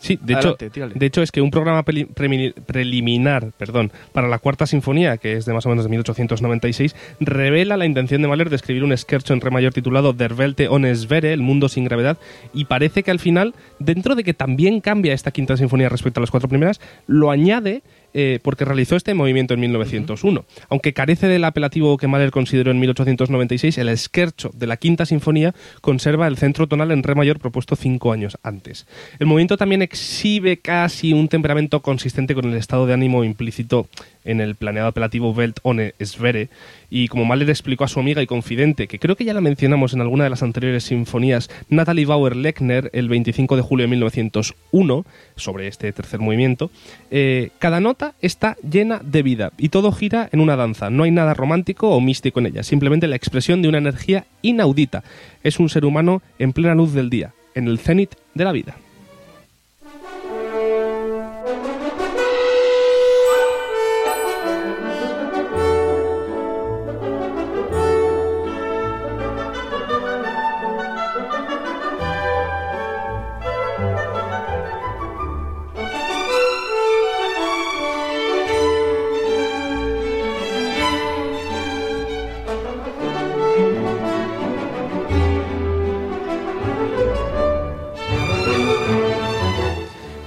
Sí, 0.00 0.18
de 0.20 0.34
Adelante, 0.34 0.64
hecho, 0.66 0.72
tírale. 0.72 0.94
de 0.96 1.06
hecho 1.06 1.22
es 1.22 1.30
que 1.30 1.40
un 1.40 1.50
programa 1.50 1.84
preliminar 1.84 3.52
perdón, 3.56 3.92
para 4.12 4.28
la 4.28 4.38
cuarta 4.38 4.66
sinfonía, 4.66 5.18
que 5.18 5.34
es 5.34 5.44
de 5.44 5.52
más 5.52 5.66
o 5.66 5.68
menos 5.68 5.84
de 5.84 5.90
1896, 5.90 6.96
revela 7.20 7.76
la 7.76 7.86
intención 7.86 8.22
de 8.22 8.28
Mahler 8.28 8.50
de 8.50 8.56
escribir 8.56 8.82
un 8.82 8.96
scherzo 8.96 9.34
en 9.34 9.40
re 9.40 9.50
mayor 9.50 9.72
titulado 9.72 10.12
Der 10.12 10.32
Welte 10.32 10.68
ohne 10.68 10.94
Schwere, 10.94 11.32
el 11.32 11.42
mundo 11.42 11.68
sin 11.68 11.84
gravedad, 11.84 12.18
y 12.54 12.64
parece 12.64 13.02
que 13.02 13.10
al 13.10 13.20
final, 13.20 13.54
dentro 13.78 14.14
de 14.14 14.24
que 14.24 14.34
también 14.34 14.80
cambia 14.80 15.12
esta 15.12 15.30
quinta 15.30 15.56
sinfonía 15.56 15.88
respecto 15.88 16.20
a 16.20 16.22
las 16.22 16.30
cuatro 16.30 16.48
primeras, 16.48 16.80
lo 17.06 17.30
añade 17.30 17.82
eh, 18.14 18.40
porque 18.42 18.64
realizó 18.64 18.96
este 18.96 19.14
movimiento 19.14 19.54
en 19.54 19.60
1901. 19.60 20.44
Aunque 20.68 20.92
carece 20.92 21.28
del 21.28 21.44
apelativo 21.44 21.96
que 21.96 22.08
Mahler 22.08 22.30
consideró 22.30 22.70
en 22.70 22.80
1896, 22.80 23.78
el 23.78 23.96
scherzo 23.96 24.50
de 24.54 24.66
la 24.66 24.76
quinta 24.76 25.06
sinfonía 25.06 25.54
conserva 25.80 26.26
el 26.26 26.36
centro 26.36 26.66
tonal 26.66 26.90
en 26.90 27.02
re 27.02 27.14
mayor 27.14 27.38
propuesto 27.38 27.76
cinco 27.76 28.12
años 28.12 28.38
antes. 28.42 28.86
El 29.18 29.26
movimiento 29.26 29.56
también 29.56 29.82
exhibe 29.82 30.58
casi 30.58 31.12
un 31.12 31.28
temperamento 31.28 31.80
consistente 31.82 32.34
con 32.34 32.46
el 32.46 32.54
estado 32.54 32.86
de 32.86 32.94
ánimo 32.94 33.24
implícito 33.24 33.88
en 34.24 34.40
el 34.40 34.54
planeado 34.54 34.88
apelativo 34.88 35.30
Welt 35.30 35.58
ohne 35.62 35.94
Schwere, 36.02 36.48
y 36.90 37.08
como 37.08 37.24
Mahler 37.24 37.50
explicó 37.50 37.84
a 37.84 37.88
su 37.88 38.00
amiga 38.00 38.22
y 38.22 38.26
confidente, 38.26 38.88
que 38.88 38.98
creo 38.98 39.16
que 39.16 39.24
ya 39.24 39.34
la 39.34 39.40
mencionamos 39.40 39.94
en 39.94 40.00
alguna 40.00 40.24
de 40.24 40.30
las 40.30 40.42
anteriores 40.42 40.84
sinfonías, 40.84 41.50
Natalie 41.68 42.06
Bauer-Lechner, 42.06 42.90
el 42.92 43.08
25 43.08 43.56
de 43.56 43.62
julio 43.62 43.84
de 43.84 43.90
1901, 43.90 45.04
sobre 45.36 45.68
este 45.68 45.92
tercer 45.92 46.20
movimiento, 46.20 46.70
eh, 47.10 47.50
cada 47.58 47.80
nota 47.80 48.14
está 48.20 48.56
llena 48.68 49.00
de 49.04 49.22
vida 49.22 49.52
y 49.56 49.68
todo 49.68 49.92
gira 49.92 50.28
en 50.32 50.40
una 50.40 50.56
danza. 50.56 50.90
No 50.90 51.04
hay 51.04 51.10
nada 51.10 51.34
romántico 51.34 51.90
o 51.90 52.00
místico 52.00 52.40
en 52.40 52.46
ella, 52.46 52.62
simplemente 52.62 53.06
la 53.06 53.16
expresión 53.16 53.62
de 53.62 53.68
una 53.68 53.78
energía 53.78 54.26
inaudita. 54.42 55.02
Es 55.42 55.58
un 55.58 55.68
ser 55.68 55.84
humano 55.84 56.22
en 56.38 56.52
plena 56.52 56.74
luz 56.74 56.92
del 56.92 57.10
día, 57.10 57.32
en 57.54 57.68
el 57.68 57.78
cenit 57.78 58.14
de 58.34 58.44
la 58.44 58.52
vida. 58.52 58.76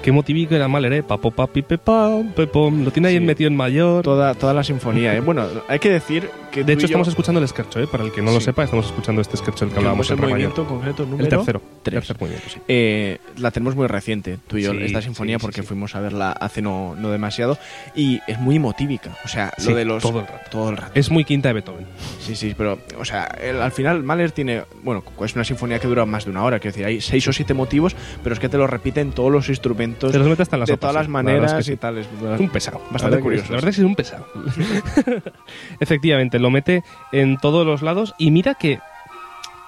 Qué 0.03 0.11
motivico 0.11 0.53
era 0.53 0.67
Mahler, 0.67 0.93
¿eh? 0.93 1.03
Papo, 1.03 1.31
papi, 1.31 1.61
pepam, 1.61 2.33
pepom. 2.33 2.83
Lo 2.83 2.91
tiene 2.91 3.07
ahí 3.07 3.17
Sí. 3.19 3.23
metido 3.23 3.47
en 3.47 3.55
mayor. 3.55 4.03
toda, 4.03 4.33
toda 4.35 4.53
la 4.53 4.63
sinfonía. 4.63 5.15
¿eh? 5.15 5.21
Bueno, 5.21 5.45
hay 5.69 5.79
que 5.79 5.89
decir 5.89 6.29
que. 6.53 6.63
De 6.63 6.73
hecho, 6.73 6.81
yo 6.81 6.85
estamos 6.85 7.07
escuchando 7.07 7.41
el 7.41 7.47
scherzo, 7.47 7.79
¿eh? 7.81 7.87
Para 7.87 8.03
el 8.03 8.11
que 8.11 8.21
no 8.21 8.31
lo 8.31 8.39
Sí. 8.39 8.45
sepa, 8.45 8.63
estamos 8.63 8.85
escuchando 8.85 9.21
este 9.21 9.37
scherzo 9.37 9.65
del 9.65 9.73
que 9.73 9.79
hablábamos 9.79 10.09
el 10.09 10.15
mayor. 10.17 10.29
movimiento 10.29 10.61
en 10.61 10.67
concreto, 10.67 11.03
número 11.05 11.23
El 11.23 11.29
tercero. 11.29 11.61
tres. 11.83 11.93
Tercer 11.95 12.17
movimiento, 12.19 12.49
sí. 12.49 12.59
Eh, 12.67 13.17
la 13.37 13.51
tenemos 13.51 13.75
muy 13.75 13.87
reciente, 13.87 14.37
tú 14.47 14.57
y 14.57 14.63
yo, 14.63 14.71
Sí, 14.71 14.83
esta 14.83 15.01
sinfonía, 15.01 15.39
porque 15.39 15.63
fuimos 15.63 15.95
a 15.95 15.99
verla 15.99 16.31
hace 16.31 16.61
no, 16.61 16.95
no 16.97 17.09
demasiado. 17.09 17.57
Y 17.95 18.21
es 18.27 18.39
muy 18.39 18.55
emotívica. 18.57 19.17
O 19.25 19.27
sea, 19.27 19.51
lo 19.65 19.75
de 19.75 19.85
los. 19.85 20.01
todo 20.03 20.19
el 20.21 20.27
rato. 20.27 20.49
Todo 20.51 20.69
el 20.69 20.77
rato. 20.77 20.91
Es 20.95 21.09
muy 21.11 21.25
quinta 21.25 21.49
de 21.49 21.53
Beethoven. 21.53 21.85
Sí, 22.19 22.35
sí, 22.35 22.53
pero, 22.57 22.79
o 22.99 23.05
sea, 23.05 23.25
el- 23.41 23.61
al 23.61 23.71
final 23.71 24.03
Mahler 24.03 24.31
tiene, 24.31 24.63
bueno, 24.83 25.03
es 25.23 25.35
una 25.35 25.43
sinfonía 25.43 25.79
que 25.79 25.87
dura 25.87 26.05
más 26.05 26.25
de 26.25 26.31
una 26.31 26.43
hora, 26.43 26.59
quiero 26.59 26.73
decir, 26.73 26.85
hay 26.85 27.01
seis 27.01 27.27
o 27.27 27.33
siete 27.33 27.53
motivos, 27.53 27.95
pero 28.23 28.33
es 28.33 28.39
que 28.39 28.49
te 28.49 28.57
lo 28.57 28.67
repiten 28.67 29.11
todos 29.11 29.31
los 29.31 29.49
instrumentos, 29.49 30.11
Te 30.11 30.17
los 30.19 30.27
mete 30.27 30.41
hasta 30.43 30.55
en 30.55 30.59
la 30.61 30.65
de 30.65 30.77
todas 30.77 30.95
las 30.95 31.07
maneras 31.07 31.53
es 31.53 31.65
que 31.65 31.73
y 31.73 31.77
tal. 31.77 31.97
Es, 31.97 32.07
un 32.39 32.49
pesado. 32.49 32.81
Bastante 32.91 33.19
curioso, 33.19 33.45
La 33.49 33.55
verdad 33.55 33.69
es 33.69 33.75
que 33.75 33.81
es 33.81 33.85
un 33.87 33.95
pesado. 33.95 34.25
Efectivamente, 35.79 36.39
lo 36.43 36.51
mete 36.51 36.83
en 37.11 37.37
todos 37.37 37.65
los 37.65 37.81
lados 37.81 38.13
y 38.19 38.29
mira 38.29 38.53
que 38.53 38.79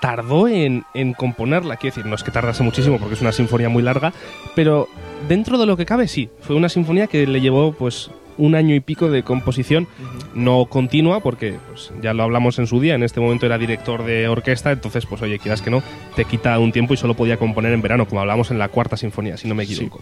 tardó 0.02 0.48
en, 0.48 0.84
en 0.94 1.14
componerla. 1.14 1.78
Quiero 1.78 1.96
decir, 1.96 2.06
no 2.08 2.16
es 2.16 2.24
que 2.24 2.30
tardase 2.30 2.62
muchísimo 2.62 3.00
porque 3.00 3.16
es 3.16 3.22
una 3.22 3.32
sinfonía 3.32 3.70
muy 3.70 3.82
larga, 3.82 4.14
pero 4.54 4.88
dentro 5.28 5.58
de 5.58 5.66
lo 5.66 5.78
que 5.78 5.86
cabe, 5.88 6.08
sí. 6.08 6.30
Fue 6.42 6.56
una 6.56 6.70
sinfonía 6.70 7.08
que 7.08 7.26
le 7.26 7.42
llevó 7.42 7.72
pues 7.74 8.12
un 8.38 8.56
año 8.56 8.76
y 8.76 8.80
pico 8.80 9.10
de 9.10 9.24
composición 9.24 9.88
no 10.34 10.66
continua 10.66 11.22
porque 11.22 11.56
pues, 11.70 11.92
ya 12.02 12.14
lo 12.14 12.24
hablamos 12.24 12.60
en 12.60 12.68
su 12.68 12.80
día 12.80 12.96
en 12.96 13.04
este 13.04 13.20
momento 13.20 13.46
era 13.46 13.58
director 13.58 14.04
de 14.04 14.28
orquesta 14.28 14.72
entonces 14.72 15.06
pues 15.06 15.22
oye 15.22 15.40
quieras 15.40 15.62
que 15.62 15.72
no 15.72 15.82
te 16.16 16.26
quita 16.26 16.58
un 16.60 16.72
tiempo 16.72 16.94
y 16.94 16.98
solo 16.98 17.14
podía 17.14 17.38
componer 17.38 17.74
en 17.74 17.82
verano 17.82 18.08
como 18.08 18.22
hablamos 18.22 18.52
en 18.52 18.60
la 18.60 18.68
cuarta 18.70 18.98
sinfonía 18.98 19.38
si 19.38 19.48
no 19.48 19.56
me 19.56 19.64
equivoco. 19.64 20.02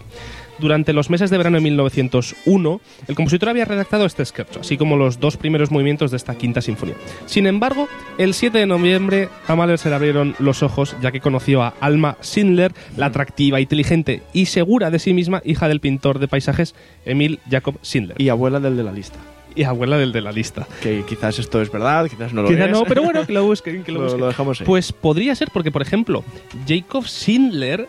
Durante 0.58 0.92
los 0.92 1.10
meses 1.10 1.30
de 1.30 1.38
verano 1.38 1.56
de 1.56 1.62
1901 1.62 2.80
el 3.08 3.14
compositor 3.14 3.48
había 3.48 3.64
redactado 3.64 4.06
este 4.06 4.24
scherzo 4.24 4.60
así 4.60 4.76
como 4.76 4.96
los 4.96 5.20
dos 5.20 5.36
primeros 5.36 5.70
movimientos 5.70 6.10
de 6.10 6.16
esta 6.16 6.34
quinta 6.34 6.60
sinfonía. 6.60 6.96
Sin 7.26 7.46
embargo 7.46 7.88
el 8.18 8.34
7 8.34 8.58
de 8.58 8.66
noviembre 8.66 9.28
a 9.46 9.54
Mahler 9.54 9.78
se 9.78 9.88
le 9.88 9.94
abrieron 9.94 10.34
los 10.38 10.62
ojos 10.62 10.96
ya 11.00 11.12
que 11.12 11.20
conoció 11.20 11.62
a 11.62 11.74
Alma 11.80 12.16
Schindler 12.22 12.72
la 12.96 13.06
atractiva 13.06 13.60
inteligente 13.60 14.22
y 14.32 14.46
segura 14.46 14.90
de 14.90 14.98
sí 14.98 15.12
misma 15.12 15.42
hija 15.44 15.68
del 15.68 15.80
pintor 15.80 16.18
de 16.18 16.28
paisajes 16.28 16.74
Emil 17.04 17.40
Jacob 17.50 17.76
Schindler 17.82 18.20
Y 18.24 18.28
abuela 18.30 18.60
del 18.60 18.76
de 18.76 18.82
la 18.84 18.92
lista. 18.92 19.18
y 19.56 19.62
abuela 19.64 19.96
del 19.98 20.12
de 20.12 20.20
la 20.20 20.32
lista. 20.32 20.66
Que 20.82 21.04
quizás 21.08 21.38
esto 21.38 21.60
es 21.62 21.70
verdad, 21.70 22.08
quizás 22.08 22.32
no 22.32 22.42
lo 22.42 22.48
Quizá 22.48 22.64
es. 22.64 22.70
no, 22.72 22.84
pero 22.84 23.02
bueno, 23.02 23.24
que 23.26 23.32
lo 23.32 23.44
busquen, 23.44 23.82
que 23.84 23.92
lo 23.92 23.98
lo, 23.98 24.04
busquen. 24.04 24.20
lo 24.20 24.26
dejamos 24.28 24.60
ahí. 24.60 24.66
Pues 24.66 24.92
podría 24.92 25.34
ser 25.34 25.48
porque, 25.52 25.70
por 25.70 25.82
ejemplo, 25.82 26.24
Jacob 26.66 27.04
Schindler 27.06 27.88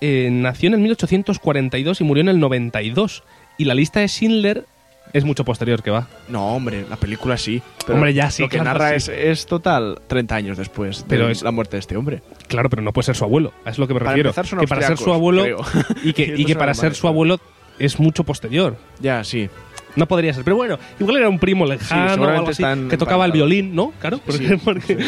eh, 0.00 0.28
nació 0.32 0.68
en 0.68 0.74
el 0.74 0.80
1842 0.80 2.00
y 2.00 2.04
murió 2.04 2.20
en 2.22 2.28
el 2.28 2.40
92. 2.40 3.22
Y 3.58 3.64
la 3.66 3.74
lista 3.74 4.00
de 4.00 4.08
Schindler 4.08 4.64
es 5.12 5.24
mucho 5.24 5.44
posterior 5.44 5.82
que 5.82 5.90
va. 5.90 6.08
No, 6.28 6.54
hombre, 6.56 6.84
la 6.90 6.96
película 6.96 7.36
sí. 7.36 7.62
Pero 7.86 7.94
Hombre, 7.94 8.14
ya 8.14 8.30
sí, 8.30 8.42
Lo 8.42 8.48
que 8.48 8.56
claro, 8.58 8.78
narra 8.78 8.88
sí. 8.98 9.12
es, 9.12 9.40
es 9.40 9.46
total 9.46 10.00
30 10.08 10.34
años 10.34 10.58
después 10.58 11.04
Pero 11.08 11.26
de 11.26 11.32
es- 11.32 11.42
la 11.42 11.52
muerte 11.52 11.76
de 11.76 11.80
este 11.80 11.96
hombre. 11.96 12.22
Claro, 12.48 12.68
pero 12.70 12.82
no 12.82 12.92
puede 12.92 13.06
ser 13.06 13.14
su 13.16 13.24
abuelo. 13.24 13.52
Es 13.66 13.78
lo 13.78 13.86
que 13.86 13.94
me 13.94 14.00
Para 14.00 14.10
refiero. 14.12 14.32
que 14.60 14.66
para 14.66 14.86
ser 14.86 14.96
su 14.96 15.12
abuelo 15.12 15.42
creo. 15.42 15.58
y 16.02 16.12
que, 16.14 16.34
Y 16.38 16.44
que 16.46 16.56
para 16.56 16.74
ser 16.74 16.94
su 16.94 17.06
abuelo 17.06 17.38
es 17.78 17.98
mucho 17.98 18.24
posterior. 18.24 18.76
Ya, 19.00 19.22
sí. 19.24 19.48
No 19.96 20.08
podría 20.08 20.34
ser, 20.34 20.42
pero 20.42 20.56
bueno, 20.56 20.76
igual 20.98 21.18
era 21.18 21.28
un 21.28 21.38
primo 21.38 21.64
lejano 21.66 22.06
o 22.06 22.08
seguramente 22.14 22.38
algo 22.40 22.50
así, 22.50 22.62
están 22.64 22.88
que 22.88 22.96
tocaba 22.96 23.26
el 23.26 23.30
violín, 23.30 23.76
¿no? 23.76 23.92
Claro, 24.00 24.18
porque, 24.26 24.48
Sí. 24.48 24.56
porque- 24.64 24.98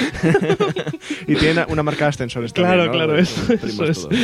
Y 1.27 1.35
tiene 1.35 1.65
una 1.69 1.83
marca 1.83 2.05
de 2.05 2.11
ascensores 2.11 2.53
claro, 2.53 2.85
también, 2.85 2.87
¿no? 2.93 2.93
claro, 2.93 3.19
eso, 3.19 3.53
eso 3.53 3.85
es. 3.85 4.03
todos. 4.03 4.15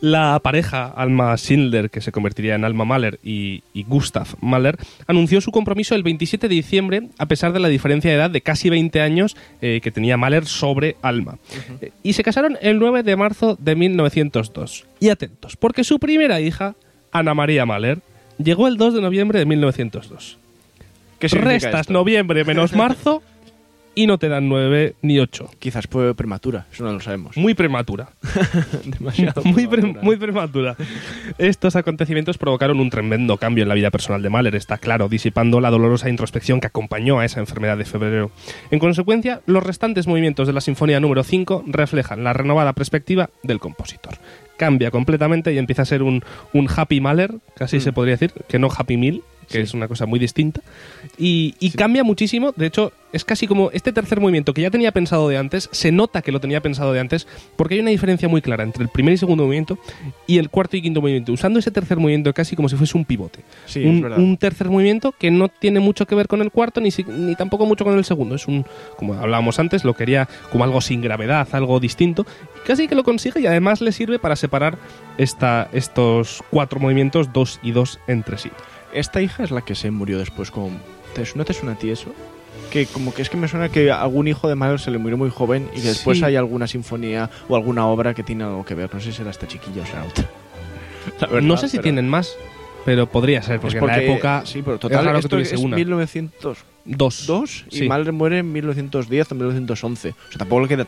La 0.00 0.38
pareja 0.40 0.86
Alma 0.86 1.36
Schindler, 1.36 1.90
que 1.90 2.00
se 2.00 2.12
convertiría 2.12 2.54
en 2.54 2.64
Alma 2.64 2.84
Mahler, 2.84 3.18
y, 3.24 3.64
y 3.74 3.82
Gustav 3.82 4.28
Mahler, 4.40 4.76
anunció 5.08 5.40
su 5.40 5.50
compromiso 5.50 5.96
el 5.96 6.04
27 6.04 6.48
de 6.48 6.54
diciembre, 6.54 7.08
a 7.18 7.26
pesar 7.26 7.52
de 7.52 7.58
la 7.58 7.66
diferencia 7.66 8.08
de 8.10 8.16
edad 8.16 8.30
de 8.30 8.42
casi 8.42 8.70
20 8.70 9.00
años 9.00 9.36
eh, 9.60 9.80
que 9.82 9.90
tenía 9.90 10.16
Mahler 10.16 10.46
sobre 10.46 10.96
Alma. 11.02 11.38
Eh, 11.80 11.90
Y 12.04 12.12
se 12.12 12.22
casaron 12.22 12.56
el 12.62 12.78
9 12.78 13.02
de 13.02 13.16
marzo 13.16 13.56
de 13.60 13.74
1902. 13.74 14.86
Y 15.00 15.08
atentos, 15.08 15.56
porque 15.56 15.82
su 15.82 15.98
primera 15.98 16.40
hija, 16.40 16.76
Ana 17.12 17.34
María 17.34 17.66
Mahler, 17.66 18.00
llegó 18.38 18.66
el 18.66 18.76
2 18.76 18.94
de 18.94 19.00
noviembre 19.00 19.38
de 19.38 19.46
1902. 19.46 20.38
¿Qué 21.18 21.28
Restas 21.28 21.82
esto? 21.82 21.92
noviembre 21.92 22.44
menos 22.44 22.72
marzo 22.74 23.22
y 23.94 24.06
no 24.06 24.18
te 24.18 24.28
dan 24.28 24.48
9 24.48 24.94
ni 25.02 25.18
8. 25.18 25.50
Quizás 25.58 25.86
fue 25.86 26.14
prematura, 26.14 26.66
eso 26.72 26.84
no 26.84 26.92
lo 26.92 27.00
sabemos. 27.00 27.36
Muy 27.36 27.54
prematura. 27.54 28.08
Demasiado 28.84 29.42
muy, 29.44 29.66
pre- 29.66 29.78
prematura. 29.80 30.02
muy 30.04 30.16
prematura. 30.16 30.76
Estos 31.38 31.76
acontecimientos 31.76 32.38
provocaron 32.38 32.80
un 32.80 32.90
tremendo 32.90 33.36
cambio 33.36 33.62
en 33.62 33.68
la 33.68 33.74
vida 33.74 33.90
personal 33.90 34.22
de 34.22 34.30
Mahler, 34.30 34.54
está 34.54 34.78
claro, 34.78 35.08
disipando 35.08 35.60
la 35.60 35.70
dolorosa 35.70 36.08
introspección 36.08 36.60
que 36.60 36.66
acompañó 36.68 37.18
a 37.18 37.24
esa 37.24 37.40
enfermedad 37.40 37.76
de 37.76 37.84
febrero. 37.84 38.30
En 38.70 38.78
consecuencia, 38.78 39.40
los 39.46 39.62
restantes 39.62 40.06
movimientos 40.06 40.46
de 40.46 40.52
la 40.52 40.60
Sinfonía 40.60 41.00
número 41.00 41.22
5 41.22 41.64
reflejan 41.66 42.24
la 42.24 42.32
renovada 42.32 42.72
perspectiva 42.72 43.30
del 43.42 43.60
compositor. 43.60 44.14
Cambia 44.56 44.90
completamente 44.90 45.52
y 45.52 45.58
empieza 45.58 45.82
a 45.82 45.86
ser 45.86 46.02
un, 46.02 46.22
un 46.52 46.68
Happy 46.74 47.00
Mahler, 47.00 47.34
casi 47.56 47.78
Mm. 47.78 47.80
se 47.80 47.92
podría 47.92 48.14
decir, 48.14 48.32
que 48.48 48.58
no 48.58 48.68
Happy 48.74 48.96
Meal, 48.96 49.22
que 49.52 49.58
Sí. 49.58 49.64
es 49.64 49.74
una 49.74 49.86
cosa 49.88 50.06
muy 50.06 50.18
distinta. 50.18 50.60
Y, 51.18 51.54
y 51.60 51.70
cambia 51.70 52.02
muchísimo, 52.02 52.52
de 52.56 52.66
hecho, 52.66 52.92
es 53.12 53.24
casi 53.24 53.46
como 53.46 53.70
este 53.72 53.92
tercer 53.92 54.20
movimiento 54.20 54.54
que 54.54 54.62
ya 54.62 54.70
tenía 54.70 54.90
pensado 54.90 55.28
de 55.28 55.36
antes, 55.36 55.68
se 55.70 55.92
nota 55.92 56.22
que 56.22 56.32
lo 56.32 56.40
tenía 56.40 56.60
pensado 56.62 56.92
de 56.92 57.00
antes, 57.00 57.26
porque 57.56 57.74
hay 57.74 57.80
una 57.80 57.90
diferencia 57.90 58.28
muy 58.28 58.40
clara 58.40 58.64
entre 58.64 58.82
el 58.82 58.88
primer 58.88 59.14
y 59.14 59.18
segundo 59.18 59.44
movimiento 59.44 59.78
y 60.26 60.38
el 60.38 60.48
cuarto 60.48 60.76
y 60.76 60.82
quinto 60.82 61.00
movimiento, 61.00 61.32
usando 61.32 61.58
ese 61.58 61.70
tercer 61.70 61.98
movimiento 61.98 62.32
casi 62.32 62.56
como 62.56 62.68
si 62.68 62.76
fuese 62.76 62.96
un 62.96 63.04
pivote. 63.04 63.40
Sí, 63.66 63.84
un, 63.84 64.36
tercer 64.38 64.68
movimiento 64.70 65.12
que 65.12 65.30
no 65.30 65.48
tiene 65.48 65.78
mucho 65.80 66.06
que 66.06 66.14
ver 66.14 66.26
con 66.26 66.40
el 66.40 66.50
cuarto 66.50 66.80
ni 66.80 66.90
tampoco 67.36 67.66
mucho 67.66 67.84
con 67.84 67.96
el 67.96 68.04
segundo. 68.04 68.34
Es 68.34 68.48
un, 68.48 68.64
como 68.96 69.14
hablábamos 69.14 69.58
antes, 69.58 69.84
lo 69.84 69.94
quería 69.94 70.28
como 70.50 70.64
algo 70.64 70.80
sin 70.80 71.02
gravedad, 71.02 71.46
algo 71.52 71.80
distinto. 71.80 72.26
Casi 72.66 72.88
que 72.88 72.94
lo 72.94 73.04
consigue 73.04 73.40
y 73.40 73.46
además 73.46 73.80
le 73.80 73.92
sirve 73.92 74.18
para 74.18 74.36
separar 74.36 74.78
esta, 75.18 75.68
estos 75.72 76.42
cuatro 76.50 76.80
movimientos, 76.80 77.32
dos 77.32 77.60
y 77.62 77.72
dos 77.72 78.00
entre 78.06 78.38
sí. 78.38 78.50
Esta 78.92 79.20
hija 79.22 79.42
es 79.44 79.50
la 79.50 79.62
que 79.62 79.74
se 79.74 79.90
murió 79.90 80.18
después 80.18 80.50
con... 80.50 80.78
¿Te- 81.14 81.24
¿No 81.34 81.44
te 81.44 81.52
suena 81.54 81.72
a 81.72 81.78
ti 81.78 81.90
eso? 81.90 82.12
Que 82.70 82.86
como 82.86 83.12
que 83.14 83.22
es 83.22 83.28
que 83.30 83.36
me 83.36 83.48
suena 83.48 83.68
que 83.68 83.90
algún 83.90 84.28
hijo 84.28 84.48
de 84.48 84.54
Mahler 84.54 84.80
se 84.80 84.90
le 84.90 84.98
murió 84.98 85.16
muy 85.18 85.30
joven 85.30 85.68
y 85.74 85.80
que 85.80 85.88
después 85.88 86.18
Sí. 86.18 86.24
hay 86.24 86.36
alguna 86.36 86.66
sinfonía 86.66 87.28
o 87.48 87.56
alguna 87.56 87.86
obra 87.86 88.14
que 88.14 88.22
tiene 88.22 88.44
algo 88.44 88.64
que 88.64 88.74
ver. 88.74 88.92
No 88.92 89.00
sé 89.00 89.10
si 89.12 89.18
será 89.18 89.30
esta 89.30 89.46
chiquilla 89.46 89.82
o 89.82 89.86
será 89.86 90.04
otra. 90.04 90.24
Verdad, 91.20 91.40
no 91.42 91.56
sé 91.56 91.68
si 91.68 91.76
pero- 91.76 91.82
tienen 91.84 92.08
más, 92.08 92.34
pero 92.84 93.06
podría 93.08 93.42
ser, 93.42 93.56
Es 93.56 93.60
porque, 93.60 93.78
en 93.78 93.86
la 93.86 94.02
época 94.02 94.42
Sí, 94.46 94.62
pero 94.62 94.74
es 94.76 94.80
total, 94.80 95.12
que 95.12 95.18
esto 95.18 95.38
es 95.38 95.52
una. 95.54 95.76
1902 95.76 96.64
dos. 97.26 97.64
y 97.70 97.78
sí. 97.80 97.88
Mahler 97.88 98.12
muere 98.12 98.38
en 98.38 98.52
1910 98.52 99.32
o 99.32 99.34
1911. 99.34 100.08
O 100.10 100.14
sea, 100.30 100.38
tampoco 100.38 100.62
le 100.62 100.68
queda 100.68 100.86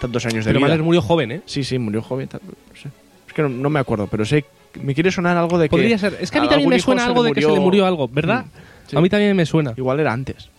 tantos 0.00 0.24
años 0.26 0.44
de 0.44 0.50
Pero 0.50 0.58
vida. 0.60 0.68
Mahler 0.68 0.82
murió 0.84 1.02
joven, 1.02 1.32
¿eh? 1.32 1.42
Sí, 1.46 1.64
sí, 1.64 1.78
murió 1.78 2.00
joven. 2.02 2.28
no 2.32 2.40
sé. 2.80 2.90
Que 3.34 3.42
no, 3.42 3.48
no 3.48 3.70
me 3.70 3.80
acuerdo, 3.80 4.06
pero 4.06 4.24
sé... 4.24 4.44
Me 4.82 4.94
quiere 4.94 5.10
sonar 5.12 5.36
algo 5.36 5.56
de 5.58 5.66
que... 5.68 5.70
Podría 5.70 5.96
ser. 5.98 6.16
Es 6.20 6.30
que 6.30 6.38
a 6.38 6.42
mí 6.42 6.48
también 6.48 6.68
me 6.68 6.80
suena 6.80 7.04
algo 7.04 7.22
de 7.22 7.32
que 7.32 7.42
se 7.42 7.48
le 7.50 7.60
murió- 7.60 7.86
algo, 7.86 8.08
¿verdad? 8.08 8.44
Mm, 8.46 8.88
sí. 8.90 8.96
A 8.96 9.00
mí 9.00 9.08
también 9.08 9.36
me 9.36 9.46
suena. 9.46 9.72
Igual 9.76 10.00
era 10.00 10.12
antes. 10.12 10.50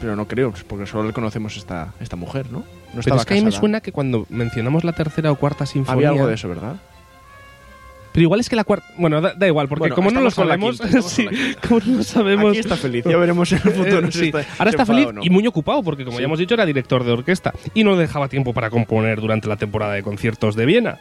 Pero 0.00 0.14
no 0.14 0.28
creo, 0.28 0.54
porque 0.68 0.86
solo 0.86 1.04
le 1.08 1.12
conocemos 1.12 1.56
esta, 1.56 1.92
esta 2.00 2.14
mujer, 2.14 2.52
¿no? 2.52 2.58
No 2.94 3.00
Pero 3.02 3.16
es 3.16 3.24
que 3.24 3.34
a 3.34 3.36
mí 3.36 3.42
me 3.44 3.50
suena 3.50 3.80
que 3.80 3.90
cuando 3.90 4.26
mencionamos 4.30 4.84
la 4.84 4.92
tercera 4.92 5.32
o 5.32 5.36
cuarta 5.36 5.66
sinfonía. 5.66 6.08
Había 6.08 6.08
algo 6.20 6.28
de 6.28 6.34
eso, 6.34 6.48
¿verdad? 6.48 6.76
Pero 8.12 8.22
igual 8.22 8.40
es 8.40 8.48
que 8.48 8.56
la 8.56 8.64
cuarta. 8.64 8.86
Bueno, 8.96 9.20
da, 9.20 9.34
da 9.34 9.46
igual, 9.46 9.68
porque 9.68 9.80
Bueno, 9.90 9.94
como 9.96 10.10
no 10.12 10.30
sabemos. 10.30 10.80
quinta, 10.80 11.02
sí, 11.02 11.26
como 11.66 11.80
no 11.84 11.96
lo 11.98 12.02
sabemos. 12.04 12.50
Aquí 12.50 12.58
está 12.58 12.76
feliz, 12.76 13.04
ya 13.04 13.16
veremos 13.16 13.50
en 13.52 13.58
el 13.64 13.72
futuro. 13.74 14.06
Eh, 14.08 14.12
si 14.12 14.18
sí. 14.18 14.24
está- 14.26 14.44
Ahora 14.58 14.70
está 14.70 14.86
feliz 14.86 15.08
no. 15.12 15.20
y 15.22 15.30
muy 15.30 15.46
ocupado 15.46 15.82
porque, 15.82 16.04
como 16.04 16.16
Sí. 16.16 16.22
ya 16.22 16.26
hemos 16.26 16.38
dicho, 16.38 16.54
era 16.54 16.64
director 16.64 17.04
de 17.04 17.12
orquesta 17.12 17.52
y 17.74 17.82
no 17.84 17.96
dejaba 17.96 18.28
tiempo 18.28 18.54
para 18.54 18.70
componer 18.70 19.20
durante 19.20 19.48
la 19.48 19.56
temporada 19.56 19.94
de 19.94 20.02
conciertos 20.02 20.54
de 20.56 20.64
Viena. 20.64 20.98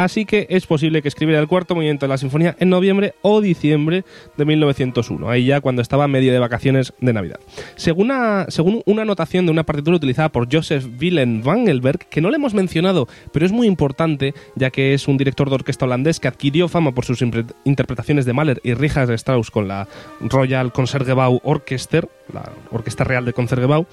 Así 0.00 0.24
que 0.24 0.46
es 0.48 0.66
posible 0.66 1.02
que 1.02 1.08
escribiera 1.08 1.42
el 1.42 1.46
cuarto 1.46 1.74
movimiento 1.74 2.06
de 2.06 2.08
la 2.08 2.16
sinfonía 2.16 2.56
en 2.58 2.70
noviembre 2.70 3.12
o 3.20 3.42
diciembre 3.42 4.02
de 4.34 4.44
1901, 4.46 5.28
ahí 5.28 5.44
ya 5.44 5.60
cuando 5.60 5.82
estaba 5.82 6.08
medio 6.08 6.32
de 6.32 6.38
vacaciones 6.38 6.94
de 7.02 7.12
Navidad. 7.12 7.38
Según 7.76 8.06
una, 8.06 8.46
según 8.48 8.82
una 8.86 9.02
anotación 9.02 9.44
de 9.44 9.52
una 9.52 9.64
partitura 9.64 9.98
utilizada 9.98 10.30
por 10.30 10.48
Joseph 10.50 10.86
Willem 10.98 11.46
Wangelberg, 11.46 12.08
que 12.08 12.22
no 12.22 12.30
le 12.30 12.36
hemos 12.36 12.54
mencionado, 12.54 13.08
pero 13.30 13.44
es 13.44 13.52
muy 13.52 13.66
importante, 13.66 14.32
ya 14.56 14.70
que 14.70 14.94
es 14.94 15.06
un 15.06 15.18
director 15.18 15.50
de 15.50 15.56
orquesta 15.56 15.84
holandés 15.84 16.18
que 16.18 16.28
adquirió 16.28 16.66
fama 16.68 16.92
por 16.92 17.04
sus 17.04 17.20
interpretaciones 17.64 18.24
de 18.24 18.32
Mahler 18.32 18.62
y 18.64 18.72
Richard 18.72 19.10
Strauss 19.10 19.50
con 19.50 19.68
la 19.68 19.86
Royal 20.20 20.72
Concertgebouw 20.72 21.42
Orchester, 21.44 22.08
la 22.32 22.50
Orquesta 22.70 23.04
Real 23.04 23.26
de 23.26 23.34
Concertgebouw, 23.34 23.86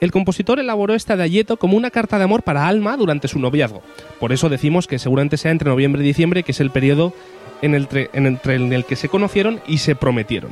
el 0.00 0.10
compositor 0.10 0.58
elaboró 0.58 0.94
este 0.94 1.12
adagietto 1.12 1.56
como 1.56 1.76
una 1.76 1.92
carta 1.92 2.18
de 2.18 2.24
amor 2.24 2.42
para 2.42 2.66
Alma 2.66 2.96
durante 2.96 3.28
su 3.28 3.38
noviazgo. 3.38 3.82
Por 4.18 4.32
eso 4.32 4.48
decimos 4.48 4.88
que 4.88 4.98
seguramente 4.98 5.36
sea 5.36 5.51
entre 5.52 5.70
noviembre 5.70 6.02
y 6.02 6.06
diciembre, 6.06 6.42
que 6.42 6.52
es 6.52 6.60
el 6.60 6.70
periodo 6.70 7.12
en 7.62 7.74
el, 7.74 8.84
que 8.84 8.96
se 8.96 9.08
conocieron 9.08 9.60
y 9.66 9.78
se 9.78 9.94
prometieron. 9.94 10.50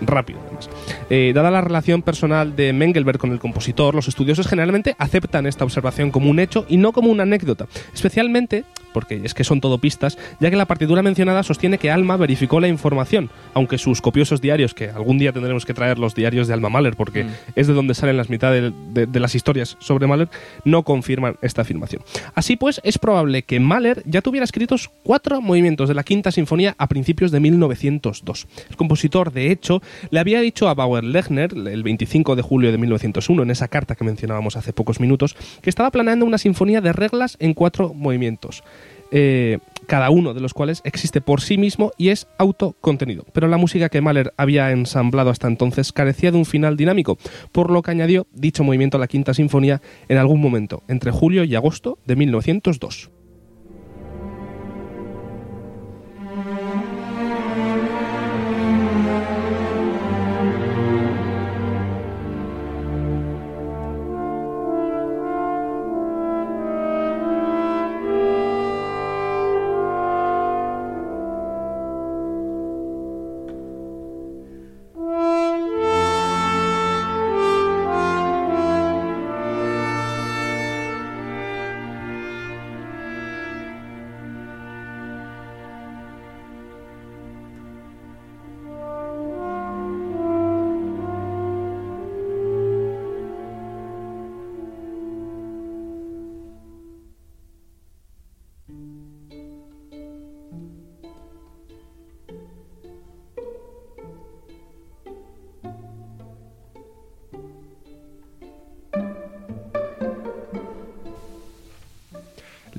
Rápido, 0.00 0.40
además. 0.46 0.70
Eh, 1.10 1.32
dada 1.34 1.50
la 1.50 1.60
relación 1.60 2.00
personal 2.00 2.56
de 2.56 2.72
Mengelberg 2.72 3.18
con 3.18 3.32
el 3.32 3.38
compositor, 3.38 3.94
los 3.94 4.08
estudiosos 4.08 4.46
generalmente 4.46 4.94
aceptan 4.98 5.46
esta 5.46 5.64
observación 5.64 6.10
como 6.10 6.30
un 6.30 6.38
hecho 6.38 6.64
y 6.68 6.78
no 6.78 6.92
como 6.92 7.10
una 7.10 7.24
anécdota. 7.24 7.66
Especialmente, 7.92 8.64
porque 8.92 9.20
es 9.24 9.34
que 9.34 9.44
son 9.44 9.60
todo 9.60 9.78
pistas, 9.78 10.18
ya 10.40 10.50
que 10.50 10.56
la 10.56 10.66
partitura 10.66 11.02
mencionada 11.02 11.42
sostiene 11.42 11.78
que 11.78 11.90
Alma 11.90 12.16
verificó 12.16 12.60
la 12.60 12.68
información, 12.68 13.30
aunque 13.54 13.78
sus 13.78 14.00
copiosos 14.00 14.40
diarios, 14.40 14.74
que 14.74 14.90
algún 14.90 15.18
día 15.18 15.32
tendremos 15.32 15.64
que 15.64 15.74
traer 15.74 15.98
los 15.98 16.14
diarios 16.14 16.48
de 16.48 16.54
Alma 16.54 16.68
Mahler, 16.68 16.96
porque 16.96 17.24
Mm. 17.24 17.28
es 17.56 17.66
de 17.66 17.74
donde 17.74 17.94
salen 17.94 18.16
las 18.16 18.30
mitades 18.30 18.72
de, 18.92 19.06
de 19.06 19.20
las 19.20 19.34
historias 19.34 19.76
sobre 19.80 20.06
Mahler, 20.06 20.28
no 20.64 20.82
confirman 20.82 21.36
esta 21.42 21.62
afirmación. 21.62 22.02
Así 22.34 22.56
pues, 22.56 22.80
es 22.84 22.98
probable 22.98 23.42
que 23.42 23.60
Mahler 23.60 24.02
ya 24.06 24.22
tuviera 24.22 24.44
escritos 24.44 24.90
cuatro 25.02 25.40
movimientos 25.40 25.88
de 25.88 25.94
la 25.94 26.04
Quinta 26.04 26.30
Sinfonía 26.30 26.74
a 26.78 26.88
principios 26.88 27.30
de 27.30 27.40
1902. 27.40 28.46
El 28.68 28.76
compositor, 28.76 29.32
de 29.32 29.50
hecho, 29.50 29.82
le 30.10 30.20
había 30.20 30.40
dicho 30.40 30.68
a 30.68 30.74
Bauer 30.74 31.04
Lechner, 31.04 31.52
el 31.54 31.82
25 31.82 32.36
de 32.36 32.42
julio 32.42 32.72
de 32.72 32.78
1901, 32.78 33.42
en 33.42 33.50
esa 33.50 33.68
carta 33.68 33.94
que 33.94 34.04
mencionábamos 34.04 34.56
hace 34.56 34.72
pocos 34.72 35.00
minutos, 35.00 35.36
que 35.62 35.70
estaba 35.70 35.90
planeando 35.90 36.24
una 36.26 36.38
sinfonía 36.38 36.80
de 36.80 36.92
reglas 36.92 37.36
en 37.40 37.54
cuatro 37.54 37.92
movimientos. 37.94 38.62
Eh, 39.10 39.58
cada 39.86 40.10
uno 40.10 40.34
de 40.34 40.40
los 40.40 40.54
cuales 40.54 40.82
existe 40.84 41.20
por 41.20 41.40
sí 41.40 41.58
mismo 41.58 41.92
y 41.98 42.10
es 42.10 42.28
autocontenido. 42.38 43.24
Pero 43.32 43.48
la 43.48 43.56
música 43.56 43.88
que 43.88 44.00
Mahler 44.00 44.32
había 44.36 44.70
ensamblado 44.70 45.30
hasta 45.30 45.48
entonces 45.48 45.92
carecía 45.92 46.30
de 46.30 46.38
un 46.38 46.46
final 46.46 46.76
dinámico, 46.76 47.18
por 47.52 47.70
lo 47.70 47.82
que 47.82 47.90
añadió 47.90 48.26
dicho 48.32 48.64
movimiento 48.64 48.96
a 48.96 49.00
la 49.00 49.08
Quinta 49.08 49.34
Sinfonía 49.34 49.82
en 50.08 50.18
algún 50.18 50.40
momento, 50.40 50.82
entre 50.88 51.10
julio 51.10 51.44
y 51.44 51.54
agosto 51.56 51.98
de 52.06 52.16
1902. 52.16 53.10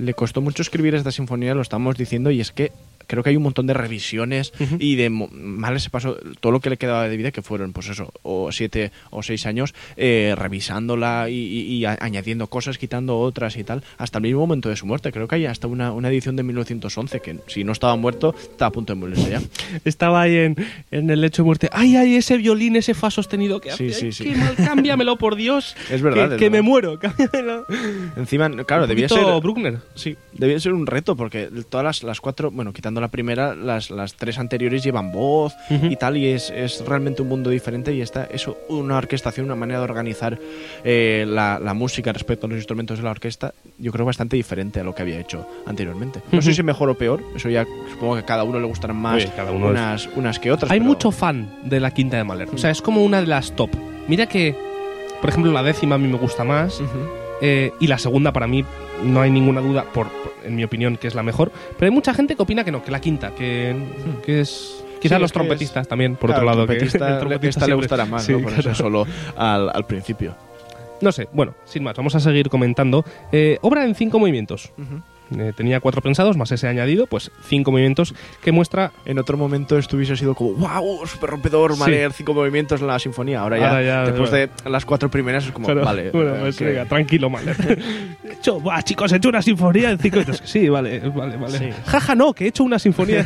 Le 0.01 0.15
costó 0.15 0.41
mucho 0.41 0.63
escribir 0.63 0.95
esta 0.95 1.11
sinfonía, 1.11 1.53
lo 1.53 1.61
estamos 1.61 1.95
diciendo, 1.95 2.31
y 2.31 2.41
es 2.41 2.51
que 2.51 2.71
creo 3.11 3.23
que 3.23 3.29
hay 3.29 3.35
un 3.35 3.43
montón 3.43 3.67
de 3.67 3.73
revisiones 3.73 4.53
Ujú. 4.59 4.77
y 4.79 4.95
de 4.95 5.09
mal 5.09 5.79
se 5.79 5.89
pasó 5.89 6.15
todo 6.39 6.51
lo 6.51 6.59
que 6.61 6.69
le 6.69 6.77
quedaba 6.77 7.07
de 7.07 7.17
vida, 7.17 7.31
que 7.31 7.41
fueron, 7.41 7.73
pues 7.73 7.89
eso, 7.89 8.11
o 8.23 8.51
siete 8.51 8.91
o 9.11 9.21
seis 9.21 9.45
años, 9.45 9.75
eh, 9.97 10.33
revisándola 10.37 11.29
y, 11.29 11.33
y- 11.35 11.61
y 11.81 11.85
añadiendo 11.85 12.47
cosas, 12.47 12.77
quitando 12.77 13.19
otras 13.19 13.57
y 13.57 13.63
tal, 13.63 13.83
hasta 13.97 14.17
el 14.19 14.23
mismo 14.23 14.39
momento 14.39 14.69
de 14.69 14.75
su 14.75 14.85
muerte. 14.85 15.11
Creo 15.11 15.27
que 15.27 15.35
hay 15.35 15.45
hasta 15.45 15.67
una, 15.67 15.91
una 15.91 16.07
edición 16.09 16.35
de 16.37 16.43
1911 16.43 17.19
que 17.19 17.37
si 17.47 17.63
no 17.63 17.73
estaba 17.73 17.95
muerto, 17.97 18.33
estaba 18.39 18.69
a 18.69 18.71
punto 18.71 18.93
de 18.93 18.99
morirse 18.99 19.29
ya. 19.29 19.41
Estaba 19.85 20.21
ahí 20.21 20.35
en, 20.37 20.55
en 20.91 21.09
el 21.09 21.19
lecho 21.21 21.41
de 21.41 21.45
muerte. 21.45 21.69
¡Ay, 21.73 21.95
ay, 21.97 22.15
ese 22.15 22.37
violín, 22.37 22.75
ese 22.77 22.93
fa 22.93 23.11
sostenido 23.11 23.59
que 23.59 23.71
hace! 23.71 23.89
Sí, 23.91 23.99
sí, 23.99 24.05
¡Ay, 24.05 24.11
sí. 24.13 24.23
¡Qué 24.23 24.35
mal! 24.37 24.55
¡Cámbiamelo, 24.55 25.17
por 25.17 25.35
Dios! 25.35 25.75
Es 25.91 26.01
verdad, 26.01 26.29
Que, 26.29 26.35
es 26.35 26.39
que 26.39 26.49
me 26.49 26.57
verdad. 26.59 26.69
muero, 26.69 26.99
cámbiamelo. 27.01 27.65
Encima, 28.15 28.49
claro, 28.63 28.87
debía 28.87 29.09
ser... 29.09 29.25
Bruckner. 29.41 29.79
Sí, 29.95 30.15
debía 30.33 30.59
ser 30.59 30.73
un 30.73 30.87
reto 30.87 31.15
porque 31.17 31.49
todas 31.69 31.83
las, 31.83 32.03
las 32.03 32.21
cuatro, 32.21 32.51
bueno, 32.51 32.71
quitando 32.71 33.00
la 33.01 33.09
primera, 33.09 33.55
las, 33.55 33.89
las 33.91 34.13
tres 34.15 34.37
anteriores 34.39 34.83
llevan 34.83 35.11
voz 35.11 35.53
Ujú. 35.69 35.87
y 35.87 35.95
tal, 35.97 36.15
y 36.17 36.27
es, 36.27 36.49
es 36.51 36.83
realmente 36.85 37.21
un 37.21 37.27
mundo 37.27 37.49
diferente 37.49 37.93
y 37.93 38.01
está 38.01 38.25
eso, 38.25 38.57
una 38.69 38.97
orquestación, 38.97 39.45
una 39.47 39.55
manera 39.55 39.79
de 39.79 39.83
organizar 39.83 40.39
eh, 40.83 41.25
la, 41.27 41.59
la 41.59 41.73
música 41.73 42.13
respecto 42.13 42.45
a 42.45 42.49
los 42.49 42.57
instrumentos 42.57 42.97
de 42.97 43.03
la 43.03 43.11
orquesta, 43.11 43.53
yo 43.77 43.91
creo 43.91 44.05
bastante 44.05 44.35
diferente 44.37 44.79
a 44.79 44.83
lo 44.83 44.95
que 44.95 45.01
había 45.01 45.19
hecho 45.19 45.45
anteriormente. 45.65 46.21
No 46.31 46.41
sé 46.41 46.49
Ujú. 46.49 46.55
si 46.57 46.63
mejor 46.63 46.89
o 46.89 46.95
peor, 46.97 47.21
eso 47.35 47.49
ya 47.49 47.65
supongo 47.91 48.13
que 48.15 48.21
a 48.21 48.25
cada 48.25 48.43
uno 48.43 48.59
le 48.59 48.67
gustarán 48.67 48.97
más 48.97 49.15
Oye, 49.15 49.31
cada 49.35 49.51
uno 49.51 49.65
es- 49.67 49.71
unas, 49.71 50.09
unas 50.15 50.39
que 50.39 50.51
otras. 50.51 50.71
Hay 50.71 50.79
pero- 50.79 50.89
mucho 50.89 51.11
fan 51.11 51.49
de 51.63 51.79
la 51.79 51.91
quinta 51.91 52.17
de 52.17 52.23
Mahler. 52.23 52.47
O 52.53 52.57
sea, 52.57 52.69
es 52.69 52.81
como 52.81 53.03
una 53.03 53.19
de 53.21 53.27
las 53.27 53.55
top. 53.55 53.71
Mira 54.07 54.27
que, 54.27 54.55
por 55.19 55.29
ejemplo, 55.29 55.51
la 55.51 55.63
décima 55.63 55.95
a 55.95 55.97
mí 55.97 56.07
me 56.07 56.17
gusta 56.17 56.43
más. 56.43 56.79
Ujú. 56.79 56.99
eh, 57.43 57.71
y 57.79 57.87
la 57.87 57.97
segunda 57.97 58.31
para 58.31 58.45
mí 58.45 58.63
no 59.03 59.21
hay 59.21 59.31
ninguna 59.31 59.61
duda, 59.61 59.83
por, 59.93 60.07
por- 60.09 60.31
en 60.45 60.55
mi 60.55 60.63
opinión, 60.63 60.97
que 60.97 61.07
es 61.07 61.15
la 61.15 61.23
mejor. 61.23 61.51
Pero 61.77 61.89
hay 61.89 61.93
mucha 61.95 62.13
gente 62.13 62.35
que 62.35 62.41
opina 62.41 62.63
que 62.63 62.71
no, 62.71 62.83
que 62.83 62.91
la 62.91 62.99
quinta, 63.01 63.31
que, 63.35 63.75
que 64.25 64.41
es... 64.41 64.83
Quizás 65.01 65.17
Sí, 65.17 65.21
los 65.21 65.29
es 65.29 65.33
trompetistas 65.33 65.87
también, 65.87 66.15
por 66.15 66.29
Claro, 66.29 66.47
otro 66.47 66.55
lado. 66.65 66.67
que 66.67 66.77
el 66.83 67.19
trompetista 67.19 67.65
le 67.67 67.73
gustará 67.73 68.05
más, 68.05 68.23
Sí, 68.23 68.33
¿no? 68.33 68.39
Ponerse 68.41 68.61
claro. 68.61 68.75
solo 68.75 69.07
al, 69.35 69.69
al 69.73 69.85
principio. 69.85 70.35
No 71.01 71.11
sé, 71.11 71.27
bueno, 71.33 71.55
sin 71.65 71.83
más, 71.83 71.95
vamos 71.95 72.13
a 72.13 72.19
seguir 72.19 72.49
comentando. 72.49 73.03
Eh, 73.31 73.57
obra 73.61 73.83
en 73.85 73.95
cinco 73.95 74.19
movimientos. 74.19 74.71
Eh, 75.37 75.53
tenía 75.55 75.79
cuatro 75.79 76.01
pensados, 76.01 76.35
más 76.35 76.51
ese 76.51 76.67
añadido, 76.67 77.07
pues 77.07 77.31
cinco 77.47 77.71
movimientos 77.71 78.13
que 78.43 78.51
muestra 78.51 78.91
En 79.05 79.17
otro 79.17 79.37
momento 79.37 79.77
esto 79.77 79.95
hubiese 79.95 80.17
sido 80.17 80.35
como, 80.35 80.51
wow, 80.53 81.05
súper 81.07 81.29
rompedor, 81.29 81.73
Sí. 81.73 81.79
Mahler, 81.79 82.11
cinco 82.13 82.33
movimientos 82.33 82.81
en 82.81 82.87
la 82.87 82.99
sinfonía. 82.99 83.39
Ahora 83.41 83.57
ya, 83.57 83.69
Ahora 83.69 83.81
ya, 83.83 84.03
después 84.05 84.29
bueno. 84.29 84.51
de 84.63 84.69
las 84.69 84.85
cuatro 84.85 85.09
primeras, 85.09 85.45
es 85.45 85.51
como, 85.51 85.65
Claro, 85.67 85.85
vale. 85.85 86.09
bueno, 86.13 86.35
eh, 86.35 86.39
pues 86.41 86.57
que- 86.57 86.65
venga, 86.65 86.85
tranquilo, 86.85 87.29
Mahler. 87.29 87.55
He 88.25 88.33
hecho, 88.33 88.59
"Buah, 88.59 88.81
chicos, 88.83 89.11
he 89.13 89.17
hecho 89.17 89.29
una 89.29 89.41
sinfonía 89.41 89.91
en 89.91 89.99
cinco 89.99 90.17
minutos. 90.17 90.41
Sí, 90.43 90.67
vale, 90.67 90.99
vale, 90.99 91.37
vale. 91.37 91.57
Sí. 91.57 91.69
Jaja, 91.85 92.13
no, 92.15 92.33
que 92.33 92.45
he 92.45 92.47
hecho 92.47 92.63
una 92.63 92.77
sinfonía. 92.79 93.25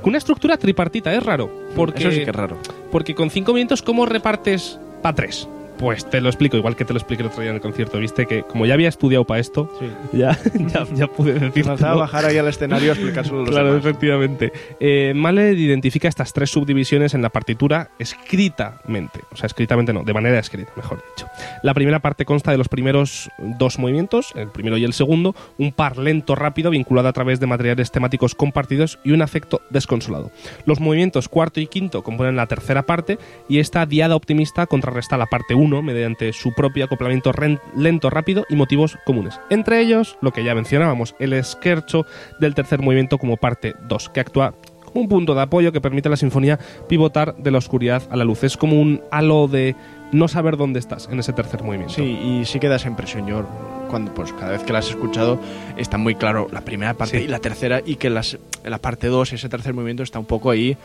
con 0.00 0.08
una 0.10 0.18
estructura 0.18 0.56
tripartita, 0.56 1.12
es 1.14 1.22
raro. 1.22 1.50
Porque, 1.74 2.00
Eso 2.02 2.10
sí 2.12 2.24
que 2.24 2.30
es 2.30 2.36
raro. 2.36 2.56
porque 2.92 3.14
con 3.14 3.30
cinco 3.30 3.52
minutos, 3.52 3.82
¿cómo 3.82 4.06
repartes 4.06 4.78
para 5.02 5.14
tres? 5.14 5.48
Pues 5.80 6.08
te 6.08 6.20
lo 6.20 6.28
explico, 6.28 6.58
igual 6.58 6.76
que 6.76 6.84
te 6.84 6.92
lo 6.92 6.98
expliqué 6.98 7.22
el 7.22 7.30
otro 7.30 7.40
día 7.40 7.48
en 7.50 7.56
el 7.56 7.62
concierto. 7.62 7.98
Viste 7.98 8.26
que 8.26 8.42
como 8.42 8.66
ya 8.66 8.74
había 8.74 8.88
estudiado 8.90 9.24
para 9.24 9.40
esto, 9.40 9.72
ya, 10.12 10.38
ya, 10.54 10.84
ya 10.94 11.06
pude 11.06 11.32
decir. 11.32 11.64
Faltaba 11.64 11.96
bajar 11.96 12.26
ahí 12.26 12.36
al 12.36 12.48
escenario 12.48 12.90
a 12.90 12.94
explicárselo 12.94 13.38
los 13.40 13.48
Claro, 13.50 13.68
demás. 13.68 13.84
efectivamente. 13.86 14.52
Eh, 14.78 15.14
Mahler 15.16 15.56
identifica 15.58 16.06
estas 16.06 16.34
tres 16.34 16.50
subdivisiones 16.50 17.14
en 17.14 17.22
la 17.22 17.30
partitura 17.30 17.88
escritamente. 17.98 19.20
O 19.32 19.36
sea, 19.36 19.46
escritamente 19.46 19.92
no, 19.94 20.02
de 20.04 20.12
manera 20.12 20.38
escrita, 20.38 20.70
mejor 20.76 21.02
dicho. 21.16 21.26
La 21.62 21.72
primera 21.72 21.98
parte 22.00 22.26
consta 22.26 22.50
de 22.50 22.58
los 22.58 22.68
primeros 22.68 23.30
dos 23.38 23.78
movimientos, 23.78 24.32
el 24.36 24.48
primero 24.48 24.76
y 24.76 24.84
el 24.84 24.92
segundo, 24.92 25.34
un 25.56 25.72
par 25.72 25.96
lento 25.96 26.34
rápido 26.34 26.70
vinculado 26.70 27.08
a 27.08 27.12
través 27.14 27.40
de 27.40 27.46
materiales 27.46 27.90
temáticos 27.90 28.34
compartidos 28.34 28.98
y 29.02 29.12
un 29.12 29.22
afecto 29.22 29.62
desconsolado. 29.70 30.30
Los 30.66 30.78
movimientos 30.78 31.28
cuarto 31.30 31.58
y 31.58 31.66
quinto 31.66 32.02
componen 32.02 32.36
la 32.36 32.46
tercera 32.46 32.82
parte 32.82 33.18
y 33.48 33.60
esta 33.60 33.86
diada 33.86 34.14
optimista 34.14 34.66
contrarresta 34.66 35.16
la 35.16 35.26
parte 35.26 35.54
1 35.54 35.69
mediante 35.82 36.32
su 36.32 36.52
propio 36.52 36.84
acoplamiento 36.84 37.32
lento 37.76 38.10
rápido 38.10 38.44
y 38.48 38.56
motivos 38.56 38.98
comunes. 39.04 39.40
Entre 39.50 39.80
ellos, 39.80 40.18
lo 40.20 40.32
que 40.32 40.44
ya 40.44 40.54
mencionábamos, 40.54 41.14
el 41.18 41.32
esquercho 41.32 42.04
del 42.38 42.54
tercer 42.54 42.80
movimiento 42.80 43.18
como 43.18 43.36
parte 43.36 43.74
2, 43.88 44.08
que 44.10 44.20
actúa 44.20 44.54
como 44.84 45.02
un 45.02 45.08
punto 45.08 45.34
de 45.36 45.42
apoyo 45.42 45.70
que 45.72 45.80
permite 45.80 46.08
a 46.08 46.10
la 46.10 46.16
sinfonía 46.16 46.58
pivotar 46.88 47.36
de 47.36 47.50
la 47.52 47.58
oscuridad 47.58 48.02
a 48.10 48.16
la 48.16 48.24
luz. 48.24 48.42
Es 48.42 48.56
como 48.56 48.80
un 48.80 49.00
halo 49.12 49.46
de 49.46 49.76
no 50.12 50.26
saber 50.26 50.56
dónde 50.56 50.80
estás 50.80 51.08
en 51.12 51.20
ese 51.20 51.32
tercer 51.32 51.62
movimiento. 51.62 51.94
Sí, 51.94 52.02
y 52.02 52.44
sí 52.44 52.58
que 52.58 52.66
da 52.68 52.74
esa 52.76 52.88
impresión, 52.88 53.26
yo, 53.28 53.44
cuando, 53.88 54.12
pues 54.12 54.32
cada 54.32 54.50
vez 54.50 54.64
que 54.64 54.72
la 54.72 54.80
has 54.80 54.88
escuchado, 54.90 55.38
está 55.76 55.96
muy 55.96 56.16
claro 56.16 56.48
la 56.50 56.62
primera 56.62 56.94
parte 56.94 57.18
Sí. 57.18 57.24
y 57.24 57.28
la 57.28 57.38
tercera, 57.38 57.80
y 57.86 57.94
que 57.94 58.10
las, 58.10 58.36
la 58.64 58.78
parte 58.78 59.06
2, 59.06 59.32
ese 59.34 59.48
tercer 59.48 59.72
movimiento, 59.74 60.02
está 60.02 60.18
un 60.18 60.24
poco 60.26 60.50
ahí 60.50 60.76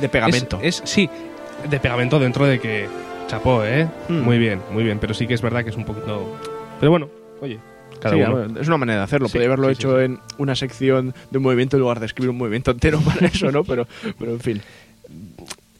de 0.00 0.08
pegamento. 0.08 0.60
Es, 0.62 0.80
es- 0.84 0.88
sí, 0.88 1.10
de 1.68 1.80
pegamento 1.80 2.20
dentro 2.20 2.46
de 2.46 2.60
que 2.60 2.86
chapó, 3.28 3.64
¿eh? 3.64 3.86
Hmm. 4.08 4.22
Muy 4.22 4.38
bien, 4.38 4.60
muy 4.72 4.82
bien, 4.82 4.98
pero 4.98 5.14
sí 5.14 5.26
que 5.28 5.34
es 5.34 5.42
verdad 5.42 5.62
que 5.62 5.70
es 5.70 5.76
un 5.76 5.84
poquito... 5.84 6.36
Pero 6.80 6.90
bueno, 6.90 7.08
oye, 7.40 7.58
cada 8.00 8.14
Sí, 8.16 8.20
uno. 8.22 8.60
es 8.60 8.66
una 8.66 8.76
manera 8.78 8.98
de 8.98 9.04
hacerlo. 9.04 9.28
Sí, 9.28 9.34
Podría 9.34 9.48
haberlo 9.48 9.66
sí, 9.68 9.72
hecho 9.74 10.00
en 10.00 10.18
una 10.38 10.54
sección 10.56 11.14
de 11.30 11.38
un 11.38 11.44
movimiento 11.44 11.76
en 11.76 11.80
lugar 11.82 12.00
de 12.00 12.06
escribir 12.06 12.30
un 12.30 12.38
movimiento 12.38 12.70
entero 12.72 13.00
para 13.00 13.26
eso, 13.32 13.52
¿no? 13.52 13.62
Pero, 13.64 13.86
pero 14.18 14.32
en 14.32 14.40
fin. 14.40 14.60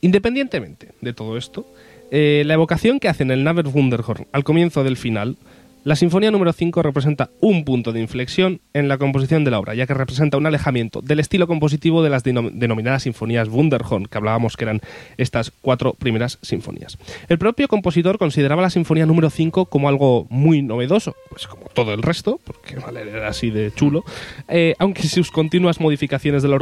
Independientemente 0.00 0.90
de 1.00 1.12
todo 1.12 1.36
esto, 1.36 1.66
eh, 2.10 2.42
la 2.46 2.54
evocación 2.54 3.00
que 3.00 3.08
hacen 3.08 3.30
el 3.30 3.42
Naver 3.44 3.66
Wunderhorn 3.66 4.26
al 4.32 4.44
comienzo 4.44 4.84
del 4.84 4.96
final, 4.96 5.36
la 5.84 5.96
sinfonía 5.96 6.30
número 6.30 6.52
5 6.52 6.82
representa 6.82 7.30
un 7.40 7.64
punto 7.64 7.92
de 7.92 8.00
inflexión 8.00 8.60
en 8.74 8.88
la 8.88 8.98
composición 8.98 9.44
de 9.44 9.50
la 9.50 9.58
obra, 9.58 9.74
ya 9.74 9.86
que 9.86 9.94
representa 9.94 10.36
un 10.36 10.44
alejamiento 10.46 11.00
del 11.00 11.20
estilo 11.20 11.46
compositivo 11.46 12.02
de 12.02 12.10
las 12.10 12.24
denom- 12.24 12.50
denominadas 12.52 13.04
sinfonías 13.04 13.48
Wunderhorn, 13.48 14.06
que 14.06 14.18
hablábamos 14.18 14.56
que 14.56 14.64
eran 14.64 14.80
estas 15.16 15.50
cuatro 15.62 15.94
primeras 15.94 16.38
sinfonías. 16.42 16.98
El 17.28 17.38
propio 17.38 17.68
compositor 17.68 18.18
consideraba 18.18 18.60
la 18.62 18.70
sinfonía 18.70 19.06
número 19.06 19.30
5 19.30 19.66
como 19.66 19.88
algo 19.88 20.26
muy 20.28 20.60
novedoso, 20.62 21.14
pues 21.30 21.46
como 21.46 21.66
todo 21.72 21.94
el 21.94 22.02
resto, 22.02 22.38
porque 22.44 22.76
Mahler 22.80 23.08
era 23.08 23.28
así 23.28 23.50
de 23.50 23.72
chulo, 23.72 24.04
eh, 24.48 24.74
aunque 24.78 25.04
sus 25.08 25.30
continuas 25.30 25.80
modificaciones 25.80 26.42
de 26.42 26.48
la, 26.48 26.58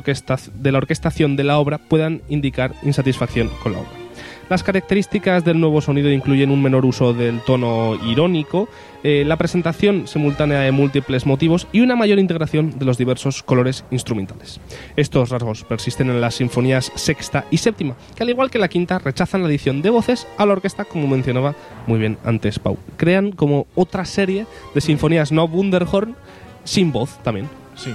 de 0.55 0.72
la 0.72 0.79
orquestación 0.79 1.37
de 1.37 1.44
la 1.44 1.59
obra 1.59 1.79
puedan 1.79 2.22
indicar 2.29 2.74
insatisfacción 2.85 3.50
con 3.62 3.72
la 3.72 3.79
obra. 3.81 4.06
Las 4.48 4.62
características 4.62 5.44
del 5.44 5.59
nuevo 5.59 5.80
sonido 5.80 6.11
incluyen 6.11 6.50
un 6.50 6.62
menor 6.62 6.85
uso 6.87 7.12
del 7.12 7.40
tono 7.40 7.96
irónico, 8.06 8.68
eh, 9.02 9.24
la 9.26 9.37
presentación 9.37 10.06
simultánea 10.06 10.61
de 10.61 10.70
múltiples 10.70 11.26
motivos 11.26 11.66
y 11.72 11.80
una 11.80 11.96
mayor 11.96 12.20
integración 12.20 12.78
de 12.78 12.85
los 12.85 12.96
diversos 12.96 13.42
colores 13.42 13.85
instrumentales. 13.90 14.61
Estos 14.94 15.30
rasgos 15.30 15.64
persisten 15.64 16.11
en 16.11 16.20
las 16.20 16.37
sinfonías 16.37 16.92
sexta 16.94 17.44
y 17.50 17.59
séptima, 17.59 17.96
que 18.14 18.22
al 18.22 18.30
igual 18.30 18.50
que 18.50 18.59
la 18.61 18.68
quinta 18.68 19.00
rechazan 19.00 19.42
la 19.42 19.48
adición 19.48 19.82
de 19.82 19.90
voces 19.90 20.28
a 20.38 20.46
la 20.46 20.52
orquesta, 20.52 20.85
como 20.85 21.09
mencionaba 21.09 21.54
muy 21.88 21.98
bien 21.98 22.16
antes 22.24 22.61
Pau. 22.61 22.78
Crean 22.96 23.32
como 23.32 23.66
otra 23.74 24.04
serie 24.04 24.46
de 24.74 24.80
sinfonías 24.80 25.32
no 25.32 25.44
Wunderhorn 25.46 26.14
sin 26.62 26.92
voz 26.92 27.18
también, 27.24 27.48
Sí. 27.74 27.92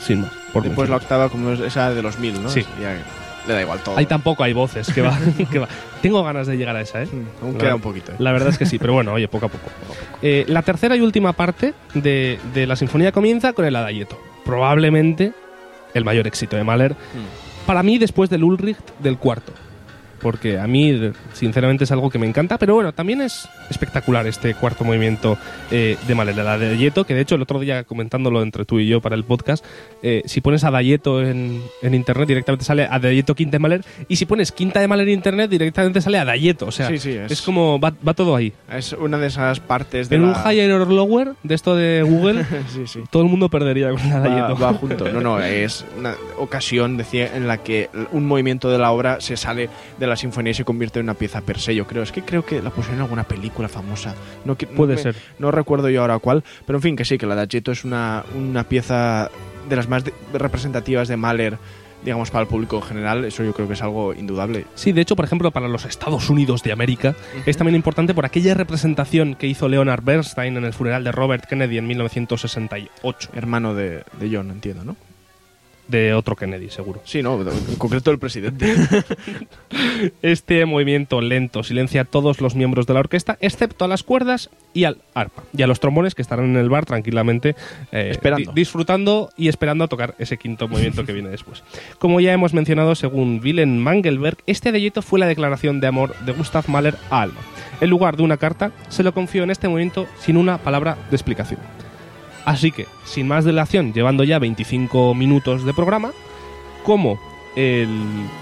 sin 0.00 0.20
más. 0.20 0.32
por 0.52 0.62
Después 0.64 0.90
la 0.90 0.96
octava 0.96 1.30
como 1.30 1.50
es 1.52 1.60
esa 1.60 1.94
de 1.94 2.02
los 2.02 2.18
mil, 2.18 2.42
¿no? 2.42 2.50
Sí. 2.50 2.60
Ya 2.80 2.98
le 3.46 3.54
da 3.54 3.60
igual 3.60 3.80
todo. 3.80 3.96
Ahí 3.96 4.06
tampoco 4.06 4.42
hay 4.42 4.52
voces, 4.52 4.92
que 4.92 5.02
va, 5.02 5.18
que 5.50 5.58
va. 5.58 5.68
Tengo 6.00 6.22
ganas 6.22 6.46
de 6.46 6.56
llegar 6.56 6.76
a 6.76 6.80
esa, 6.80 7.02
¿eh? 7.02 7.08
Aún 7.42 7.56
queda 7.56 7.74
un 7.74 7.80
poquito. 7.80 8.12
¿eh? 8.12 8.16
La 8.18 8.32
verdad 8.32 8.48
es 8.48 8.58
que 8.58 8.66
sí, 8.66 8.78
pero 8.78 8.92
bueno, 8.92 9.12
oye, 9.12 9.28
poco 9.28 9.46
a 9.46 9.48
poco. 9.48 9.70
Eh, 10.22 10.44
la 10.48 10.62
tercera 10.62 10.96
y 10.96 11.00
última 11.00 11.32
parte 11.32 11.74
de, 11.94 12.38
de 12.54 12.66
la 12.66 12.76
sinfonía 12.76 13.12
comienza 13.12 13.52
con 13.52 13.64
el 13.64 13.76
Adagietto. 13.76 14.18
Probablemente 14.44 15.32
el 15.94 16.04
mayor 16.04 16.26
éxito 16.26 16.56
de 16.56 16.64
Mahler. 16.64 16.92
Mm. 16.92 17.66
Para 17.66 17.82
mí, 17.82 17.98
después 17.98 18.30
del 18.30 18.44
Ulrich, 18.44 18.78
del 18.98 19.18
cuarto. 19.18 19.52
Porque 20.22 20.58
a 20.58 20.66
mí, 20.66 21.12
sinceramente, 21.32 21.84
es 21.84 21.92
algo 21.92 22.08
que 22.10 22.18
me 22.18 22.26
encanta. 22.26 22.58
Pero 22.58 22.74
bueno, 22.74 22.92
también 22.92 23.20
es 23.20 23.48
espectacular 23.70 24.26
este 24.26 24.54
cuarto 24.54 24.84
movimiento 24.84 25.36
eh, 25.70 25.96
de 26.06 26.14
Mahler, 26.14 26.38
el 26.38 26.46
Adagietto. 26.46 27.04
Que 27.04 27.14
de 27.14 27.22
hecho, 27.22 27.34
el 27.34 27.42
otro 27.42 27.58
día 27.60 27.84
comentándolo 27.84 28.42
entre 28.42 28.64
tú 28.64 28.78
y 28.78 28.86
yo 28.86 29.00
para 29.00 29.16
el 29.16 29.24
podcast, 29.24 29.64
eh, 30.02 30.22
si 30.26 30.40
pones 30.40 30.64
Adagietto 30.64 31.22
en, 31.22 31.62
en 31.82 31.94
internet, 31.94 32.28
directamente 32.28 32.64
sale 32.64 32.84
Adagietto 32.90 33.34
Quinta 33.34 33.52
de 33.52 33.58
Mahler. 33.58 33.84
Y 34.08 34.16
si 34.16 34.26
pones 34.26 34.52
Quinta 34.52 34.80
de 34.80 34.88
Mahler 34.88 35.08
en 35.08 35.14
internet, 35.14 35.50
directamente 35.50 36.00
sale 36.00 36.18
Adagietto. 36.18 36.66
O 36.66 36.70
sea, 36.72 36.88
Sí, 36.88 36.98
sí, 36.98 37.10
es- 37.12 37.32
es 37.32 37.42
como 37.42 37.80
va, 37.80 37.92
va 38.06 38.14
todo 38.14 38.36
ahí. 38.36 38.52
Es 38.70 38.92
una 38.92 39.18
de 39.18 39.26
esas 39.26 39.60
partes 39.60 40.08
de 40.08 40.16
En 40.16 40.22
la... 40.22 40.28
un 40.44 40.52
higher 40.52 40.70
or 40.72 40.88
lower 40.90 41.32
de 41.42 41.54
esto 41.54 41.74
de 41.74 42.02
Google, 42.02 42.44
sí, 42.86 43.00
todo 43.10 43.22
el 43.22 43.28
mundo 43.28 43.48
perdería 43.48 43.90
con 43.90 44.00
el 44.00 44.12
Va, 44.12 44.16
Adagietto. 44.18 44.58
va 44.62 44.72
junto. 44.78 45.08
No, 45.12 45.20
no, 45.20 45.40
es 45.40 45.84
una 45.98 46.14
ocasión 46.38 46.96
decía, 46.96 47.34
en 47.36 47.48
la 47.48 47.58
que 47.58 47.88
un 48.12 48.26
movimiento 48.26 48.70
de 48.70 48.78
la 48.78 48.90
obra 48.92 49.20
se 49.20 49.36
sale 49.36 49.68
de 49.98 50.06
la 50.06 50.11
sinfonía 50.16 50.50
y 50.50 50.54
se 50.54 50.64
convierte 50.64 50.98
en 51.00 51.06
una 51.06 51.14
pieza 51.14 51.40
per 51.40 51.58
se, 51.58 51.74
yo 51.74 51.86
creo. 51.86 52.02
Es 52.02 52.12
que 52.12 52.22
creo 52.22 52.44
que 52.44 52.60
la 52.62 52.70
pusieron 52.70 52.96
en 52.96 53.02
alguna 53.02 53.24
película 53.24 53.68
famosa. 53.68 54.14
No, 54.44 54.56
que- 54.56 54.66
no 54.66 54.72
Puede 54.72 54.96
me- 54.96 55.02
ser. 55.02 55.16
No 55.38 55.50
recuerdo 55.50 55.88
yo 55.90 56.00
ahora 56.02 56.18
cuál, 56.18 56.42
pero 56.66 56.78
en 56.78 56.82
fin, 56.82 56.96
que 56.96 57.04
sí, 57.04 57.18
que 57.18 57.26
la 57.26 57.34
Adagietto 57.34 57.72
es 57.72 57.84
una, 57.84 58.24
una 58.36 58.64
pieza 58.64 59.30
de 59.68 59.76
las 59.76 59.88
más 59.88 60.04
de- 60.04 60.12
representativas 60.34 61.08
de 61.08 61.16
Mahler 61.16 61.58
digamos, 62.04 62.32
para 62.32 62.42
el 62.42 62.48
público 62.48 62.78
en 62.78 62.82
general, 62.82 63.24
eso 63.24 63.44
yo 63.44 63.52
creo 63.54 63.68
que 63.68 63.74
es 63.74 63.82
algo 63.82 64.12
indudable. 64.12 64.64
Sí, 64.74 64.90
de 64.90 65.02
hecho, 65.02 65.14
por 65.14 65.24
ejemplo, 65.24 65.52
para 65.52 65.68
los 65.68 65.84
Estados 65.84 66.28
Unidos 66.30 66.64
de 66.64 66.72
América 66.72 67.14
es 67.46 67.56
también 67.56 67.76
importante 67.76 68.12
por 68.12 68.24
aquella 68.26 68.54
representación 68.54 69.36
que 69.36 69.46
hizo 69.46 69.68
Leonard 69.68 70.02
Bernstein 70.02 70.56
en 70.56 70.64
el 70.64 70.72
funeral 70.72 71.04
de 71.04 71.12
Robert 71.12 71.44
Kennedy 71.46 71.78
en 71.78 71.86
1968. 71.86 73.30
Hermano 73.34 73.74
de, 73.76 74.02
de 74.18 74.30
John, 74.36 74.50
entiendo, 74.50 74.84
¿no? 74.84 74.96
De 75.88 76.14
otro 76.14 76.36
Kennedy, 76.36 76.70
seguro. 76.70 77.02
Sí, 77.04 77.22
no, 77.22 77.40
en 77.42 77.76
concreto 77.76 78.10
el 78.10 78.18
presidente. 78.18 78.74
Este 80.22 80.64
movimiento 80.66 81.20
lento 81.20 81.62
silencia 81.62 82.02
a 82.02 82.04
todos 82.04 82.40
los 82.40 82.54
miembros 82.54 82.86
de 82.86 82.94
la 82.94 83.00
orquesta, 83.00 83.36
excepto 83.40 83.84
a 83.84 83.88
las 83.88 84.02
cuerdas 84.02 84.50
y 84.74 84.84
al 84.84 84.98
arpa. 85.14 85.42
Y 85.56 85.62
a 85.62 85.66
los 85.66 85.80
trombones 85.80 86.14
que 86.14 86.22
estarán 86.22 86.46
en 86.46 86.56
el 86.56 86.68
bar 86.68 86.86
tranquilamente 86.86 87.54
eh, 87.92 88.08
Esperando. 88.12 88.52
di- 88.52 88.60
disfrutando 88.60 89.30
y 89.36 89.48
esperando 89.48 89.84
a 89.84 89.88
tocar 89.88 90.14
ese 90.18 90.36
quinto 90.38 90.68
movimiento 90.68 91.04
que 91.04 91.12
viene 91.12 91.28
después. 91.30 91.62
Como 91.98 92.20
ya 92.20 92.32
hemos 92.32 92.54
mencionado, 92.54 92.94
según 92.94 93.40
Willem 93.42 93.76
Mangelberg, 93.76 94.38
este 94.46 94.70
adeyeto 94.70 95.02
fue 95.02 95.20
la 95.20 95.26
declaración 95.26 95.80
de 95.80 95.86
amor 95.88 96.16
de 96.24 96.32
Gustav 96.32 96.64
Mahler 96.68 96.96
a 97.10 97.22
Alma. 97.22 97.40
En 97.80 97.90
lugar 97.90 98.16
de 98.16 98.22
una 98.22 98.36
carta, 98.36 98.72
se 98.88 99.02
lo 99.02 99.12
confió 99.12 99.42
en 99.42 99.50
este 99.50 99.68
momento 99.68 100.06
sin 100.20 100.36
una 100.36 100.58
palabra 100.58 100.96
de 101.10 101.16
explicación. 101.16 101.60
Así 102.44 102.72
que, 102.72 102.86
sin 103.04 103.28
más 103.28 103.44
dilación, 103.44 103.92
llevando 103.92 104.24
ya 104.24 104.38
25 104.38 105.14
minutos 105.14 105.64
de 105.64 105.72
programa, 105.74 106.10
como 106.84 107.20
el, 107.54 107.88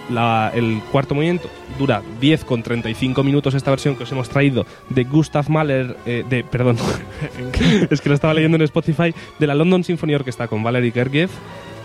la- 0.08 0.52
el 0.54 0.80
cuarto 0.92 1.14
movimiento 1.14 1.50
dura 1.78 2.00
10 2.20 2.44
con 2.44 2.62
35 2.62 3.22
minutos 3.24 3.54
esta 3.54 3.70
versión 3.70 3.96
que 3.96 4.04
os 4.04 4.12
hemos 4.12 4.28
traído 4.28 4.64
de 4.88 5.04
Gustav 5.04 5.50
Mahler, 5.50 5.96
eh, 6.06 6.24
de, 6.28 6.44
perdón, 6.44 6.76
es 7.90 8.00
que 8.00 8.08
lo 8.08 8.14
estaba 8.14 8.32
leyendo 8.34 8.56
en 8.56 8.62
Spotify, 8.62 9.12
de 9.38 9.46
la 9.46 9.54
London 9.54 9.84
Symphony 9.84 10.14
Orchestra 10.14 10.48
con 10.48 10.62
Valery 10.62 10.92
Gergiev. 10.92 11.30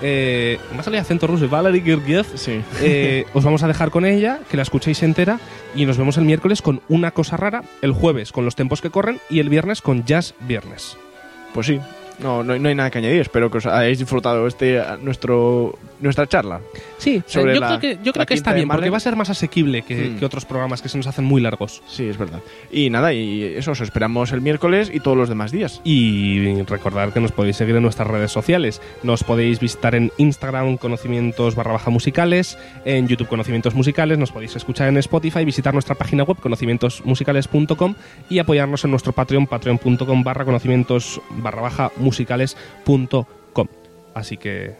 Eh, 0.01 0.59
me 0.73 0.79
ha 0.79 0.83
salido 0.83 1.01
acento 1.01 1.25
ruso, 1.25 1.47
Valery 1.49 1.81
Gergiev. 1.81 2.25
Sí. 2.35 2.61
Eh, 2.81 3.25
os 3.33 3.43
vamos 3.43 3.63
a 3.63 3.67
dejar 3.67 3.91
con 3.91 4.05
ella, 4.05 4.39
que 4.49 4.57
la 4.57 4.63
escuchéis 4.63 5.01
entera 5.03 5.39
y 5.73 5.85
nos 5.85 5.97
vemos 5.97 6.17
el 6.17 6.25
miércoles 6.25 6.61
con 6.61 6.81
una 6.89 7.11
cosa 7.11 7.37
rara, 7.37 7.63
el 7.81 7.91
jueves 7.93 8.31
con 8.31 8.45
los 8.45 8.55
tempos 8.55 8.81
que 8.81 8.89
corren 8.91 9.19
y 9.29 9.39
el 9.39 9.49
viernes 9.49 9.81
con 9.81 10.05
Jazz 10.05 10.35
Viernes. 10.41 10.97
Pues 11.53 11.67
sí. 11.67 11.79
No, 12.19 12.43
no, 12.43 12.53
hay- 12.53 12.59
no 12.59 12.69
hay 12.69 12.75
nada 12.75 12.89
que 12.89 12.97
añadir. 12.99 13.21
Espero 13.21 13.51
que 13.51 13.57
os 13.57 13.65
hayáis 13.65 13.99
disfrutado 13.99 14.47
este 14.47 14.81
nuestro 15.01 15.77
nuestra 15.99 16.27
charla. 16.27 16.59
Sí, 16.97 17.23
Sobre 17.25 17.55
yo 17.55 17.61
la- 17.61 17.67
creo 17.67 17.79
que, 17.79 18.03
yo 18.03 18.11
creo 18.13 18.25
que 18.25 18.33
está 18.33 18.53
bien, 18.53 18.67
porque 18.67 18.89
va 18.89 18.97
a 18.97 18.99
ser 19.01 19.15
más 19.15 19.29
asequible 19.29 19.81
que, 19.81 20.09
Hmm. 20.09 20.19
que 20.19 20.25
otros 20.25 20.45
programas 20.45 20.81
que 20.81 20.89
se 20.89 20.97
nos 20.97 21.07
hacen 21.07 21.23
muy 21.25 21.41
largos. 21.41 21.81
Sí, 21.87 22.07
es 22.07 22.17
verdad. 22.17 22.39
Y 22.71 22.89
nada, 22.89 23.13
y 23.13 23.43
eso, 23.43 23.71
os 23.71 23.81
esperamos 23.81 24.31
el 24.31 24.41
miércoles 24.41 24.91
y 24.93 24.99
todos 24.99 25.17
los 25.17 25.29
demás 25.29 25.51
días. 25.51 25.81
Y 25.83 26.61
recordar 26.63 27.13
que 27.13 27.19
nos 27.21 27.31
podéis 27.31 27.55
seguir 27.57 27.75
en 27.75 27.83
nuestras 27.83 28.07
redes 28.07 28.31
sociales. 28.31 28.81
Nos 29.03 29.23
podéis 29.23 29.59
visitar 29.59 29.95
en 29.95 30.11
Instagram 30.17 30.77
conocimientos 30.77 31.55
barra 31.55 31.73
baja 31.73 31.89
musicales, 31.89 32.57
en 32.83 33.07
YouTube 33.07 33.27
conocimientos 33.27 33.73
musicales, 33.75 34.17
nos 34.17 34.31
podéis 34.31 34.55
escuchar 34.55 34.89
en 34.89 34.97
Spotify, 34.97 35.45
visitar 35.45 35.73
nuestra 35.73 35.95
página 35.95 36.23
web 36.23 36.37
conocimientosmusicales.com 36.39 37.95
y 38.29 38.39
apoyarnos 38.39 38.83
en 38.83 38.91
nuestro 38.91 39.13
Patreon, 39.13 39.47
patreon.com 39.47 40.23
barra 40.23 40.45
conocimientos 40.45 41.21
barra 41.37 41.61
baja 41.61 41.91
musicales.com. 42.05 43.67
Así 44.13 44.37
que 44.37 44.75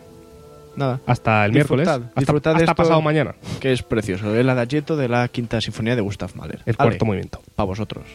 nada. 0.78 1.02
Hasta 1.06 1.46
el 1.46 1.52
disfrutad, 1.52 2.00
miércoles. 2.00 2.16
Disfrutad 2.16 2.54
hasta, 2.54 2.64
hasta 2.64 2.76
pasado 2.76 3.02
mañana. 3.02 3.36
Que 3.60 3.74
es 3.74 3.84
precioso. 3.84 4.34
¿eh? 4.34 4.42
El 4.42 4.50
adagietto 4.50 4.96
de 4.96 5.10
la 5.10 5.28
quinta 5.28 5.60
sinfonía 5.60 5.96
de 5.96 6.02
Gustav 6.02 6.32
Mahler. 6.36 6.62
El 6.66 6.78
cuarto 6.78 7.06
movimiento. 7.06 7.42
Para 7.56 7.68
vosotros. 7.68 8.06